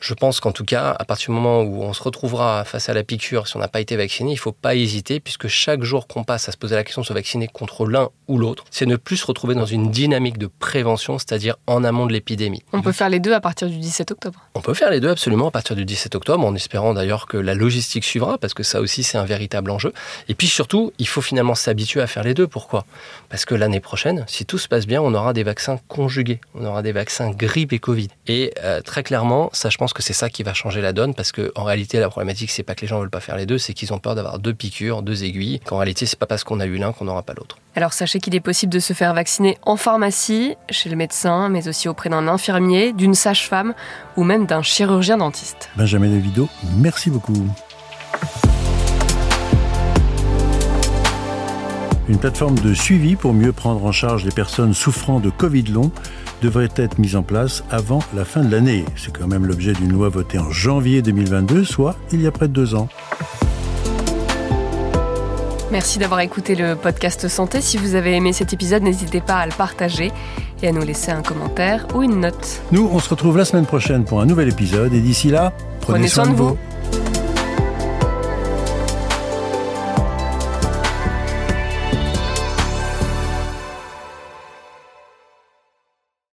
Je 0.00 0.14
pense 0.14 0.38
qu'en 0.38 0.52
tout 0.52 0.64
cas, 0.64 0.94
à 0.96 1.04
partir 1.04 1.30
du 1.30 1.34
moment 1.34 1.62
où 1.62 1.82
on 1.82 1.92
se 1.92 2.02
retrouvera 2.02 2.64
face 2.64 2.88
à 2.88 2.94
la 2.94 3.02
piqûre, 3.02 3.48
si 3.48 3.56
on 3.56 3.58
n'a 3.58 3.66
pas 3.66 3.80
été 3.80 3.96
vacciné, 3.96 4.30
il 4.30 4.34
ne 4.34 4.38
faut 4.38 4.52
pas 4.52 4.76
hésiter, 4.76 5.18
puisque 5.18 5.48
chaque 5.48 5.82
jour 5.82 6.06
qu'on 6.06 6.22
passe 6.22 6.48
à 6.48 6.52
se 6.52 6.56
poser 6.56 6.76
la 6.76 6.84
question 6.84 7.02
de 7.02 7.06
se 7.06 7.12
vacciner 7.12 7.48
contre 7.48 7.84
l'un 7.84 8.10
ou 8.28 8.38
l'autre, 8.38 8.64
c'est 8.70 8.86
ne 8.86 8.94
plus 8.94 9.16
se 9.16 9.26
retrouver 9.26 9.56
dans 9.56 9.66
une 9.66 9.90
dynamique 9.90 10.38
de 10.38 10.46
prévention, 10.46 11.18
c'est-à-dire 11.18 11.56
en 11.66 11.82
amont 11.82 12.06
de 12.06 12.12
l'épidémie. 12.12 12.62
On 12.72 12.80
peut 12.80 12.92
faire 12.92 13.08
les 13.08 13.18
deux 13.18 13.32
à 13.32 13.40
partir 13.40 13.68
du 13.68 13.78
17 13.78 14.12
octobre 14.12 14.40
On 14.54 14.60
peut 14.60 14.74
faire 14.74 14.90
les 14.90 15.00
deux 15.00 15.08
absolument 15.08 15.48
à 15.48 15.50
partir 15.50 15.74
du 15.74 15.84
17 15.84 16.14
octobre, 16.14 16.44
en 16.46 16.54
espérant 16.54 16.94
d'ailleurs 16.94 17.26
que 17.26 17.36
la 17.36 17.54
logistique 17.54 18.04
suivra, 18.04 18.38
parce 18.38 18.54
que 18.54 18.62
ça 18.62 18.80
aussi 18.80 19.02
c'est 19.02 19.18
un 19.18 19.24
véritable 19.24 19.70
enjeu. 19.70 19.92
Et 20.28 20.34
puis 20.34 20.46
surtout, 20.46 20.92
il 20.98 21.08
faut 21.08 21.22
finalement 21.22 21.56
s'habituer 21.56 22.00
à 22.00 22.06
faire 22.06 22.22
les 22.22 22.34
deux. 22.34 22.46
Pourquoi? 22.46 22.84
Parce 23.30 23.44
que 23.44 23.56
l'année 23.56 23.80
prochaine, 23.80 24.24
si 24.28 24.46
tout 24.46 24.58
se 24.58 24.68
passe 24.68 24.86
bien, 24.86 25.02
on 25.02 25.12
aura 25.14 25.32
des 25.32 25.42
vaccins 25.42 25.80
conjugués. 25.88 26.40
On 26.54 26.64
aura 26.68 26.82
des 26.82 26.92
vaccins 26.92 27.30
grippe 27.30 27.72
et 27.72 27.78
Covid. 27.78 28.08
Et 28.26 28.52
euh, 28.62 28.80
très 28.80 29.02
clairement, 29.02 29.50
ça 29.52 29.70
je 29.70 29.76
pense 29.76 29.92
que 29.92 30.02
c'est 30.02 30.12
ça 30.12 30.30
qui 30.30 30.42
va 30.42 30.54
changer 30.54 30.80
la 30.80 30.92
donne 30.92 31.14
parce 31.14 31.32
qu'en 31.32 31.64
réalité, 31.64 31.98
la 31.98 32.08
problématique, 32.08 32.50
c'est 32.50 32.62
pas 32.62 32.74
que 32.74 32.82
les 32.82 32.86
gens 32.86 33.00
veulent 33.00 33.10
pas 33.10 33.20
faire 33.20 33.36
les 33.36 33.46
deux, 33.46 33.58
c'est 33.58 33.74
qu'ils 33.74 33.92
ont 33.92 33.98
peur 33.98 34.14
d'avoir 34.14 34.38
deux 34.38 34.54
piqûres, 34.54 35.02
deux 35.02 35.24
aiguilles. 35.24 35.60
Qu'en 35.60 35.78
réalité, 35.78 36.06
c'est 36.06 36.18
pas 36.18 36.26
parce 36.26 36.44
qu'on 36.44 36.60
a 36.60 36.66
eu 36.66 36.76
l'un 36.76 36.92
qu'on 36.92 37.04
n'aura 37.04 37.22
pas 37.22 37.34
l'autre. 37.34 37.58
Alors 37.74 37.92
sachez 37.92 38.18
qu'il 38.18 38.34
est 38.34 38.40
possible 38.40 38.72
de 38.72 38.80
se 38.80 38.92
faire 38.92 39.14
vacciner 39.14 39.58
en 39.62 39.76
pharmacie, 39.76 40.56
chez 40.70 40.90
le 40.90 40.96
médecin, 40.96 41.48
mais 41.48 41.68
aussi 41.68 41.88
auprès 41.88 42.10
d'un 42.10 42.28
infirmier, 42.28 42.92
d'une 42.92 43.14
sage-femme 43.14 43.74
ou 44.16 44.24
même 44.24 44.46
d'un 44.46 44.62
chirurgien 44.62 45.18
dentiste. 45.18 45.68
Benjamin 45.76 46.08
Levido, 46.08 46.48
merci 46.76 47.10
beaucoup. 47.10 47.46
Une 52.08 52.16
plateforme 52.18 52.54
de 52.58 52.72
suivi 52.72 53.16
pour 53.16 53.34
mieux 53.34 53.52
prendre 53.52 53.84
en 53.84 53.92
charge 53.92 54.24
les 54.24 54.30
personnes 54.30 54.72
souffrant 54.72 55.20
de 55.20 55.28
Covid 55.28 55.64
long 55.64 55.90
devrait 56.40 56.70
être 56.76 56.98
mise 56.98 57.16
en 57.16 57.22
place 57.22 57.64
avant 57.70 57.98
la 58.14 58.24
fin 58.24 58.42
de 58.42 58.50
l'année. 58.50 58.86
C'est 58.96 59.16
quand 59.16 59.26
même 59.26 59.44
l'objet 59.44 59.74
d'une 59.74 59.92
loi 59.92 60.08
votée 60.08 60.38
en 60.38 60.50
janvier 60.50 61.02
2022, 61.02 61.64
soit 61.64 61.96
il 62.10 62.22
y 62.22 62.26
a 62.26 62.30
près 62.30 62.48
de 62.48 62.54
deux 62.54 62.74
ans. 62.74 62.88
Merci 65.70 65.98
d'avoir 65.98 66.20
écouté 66.20 66.54
le 66.54 66.76
podcast 66.76 67.28
Santé. 67.28 67.60
Si 67.60 67.76
vous 67.76 67.94
avez 67.94 68.16
aimé 68.16 68.32
cet 68.32 68.54
épisode, 68.54 68.82
n'hésitez 68.82 69.20
pas 69.20 69.36
à 69.36 69.44
le 69.44 69.52
partager 69.52 70.10
et 70.62 70.68
à 70.68 70.72
nous 70.72 70.80
laisser 70.80 71.10
un 71.10 71.20
commentaire 71.20 71.86
ou 71.94 72.02
une 72.02 72.20
note. 72.20 72.62
Nous, 72.72 72.88
on 72.90 72.98
se 73.00 73.10
retrouve 73.10 73.36
la 73.36 73.44
semaine 73.44 73.66
prochaine 73.66 74.04
pour 74.04 74.22
un 74.22 74.26
nouvel 74.26 74.48
épisode 74.48 74.94
et 74.94 75.00
d'ici 75.00 75.28
là, 75.28 75.52
prenez, 75.82 76.08
soin, 76.08 76.26
de 76.26 76.34
vous. 76.34 76.56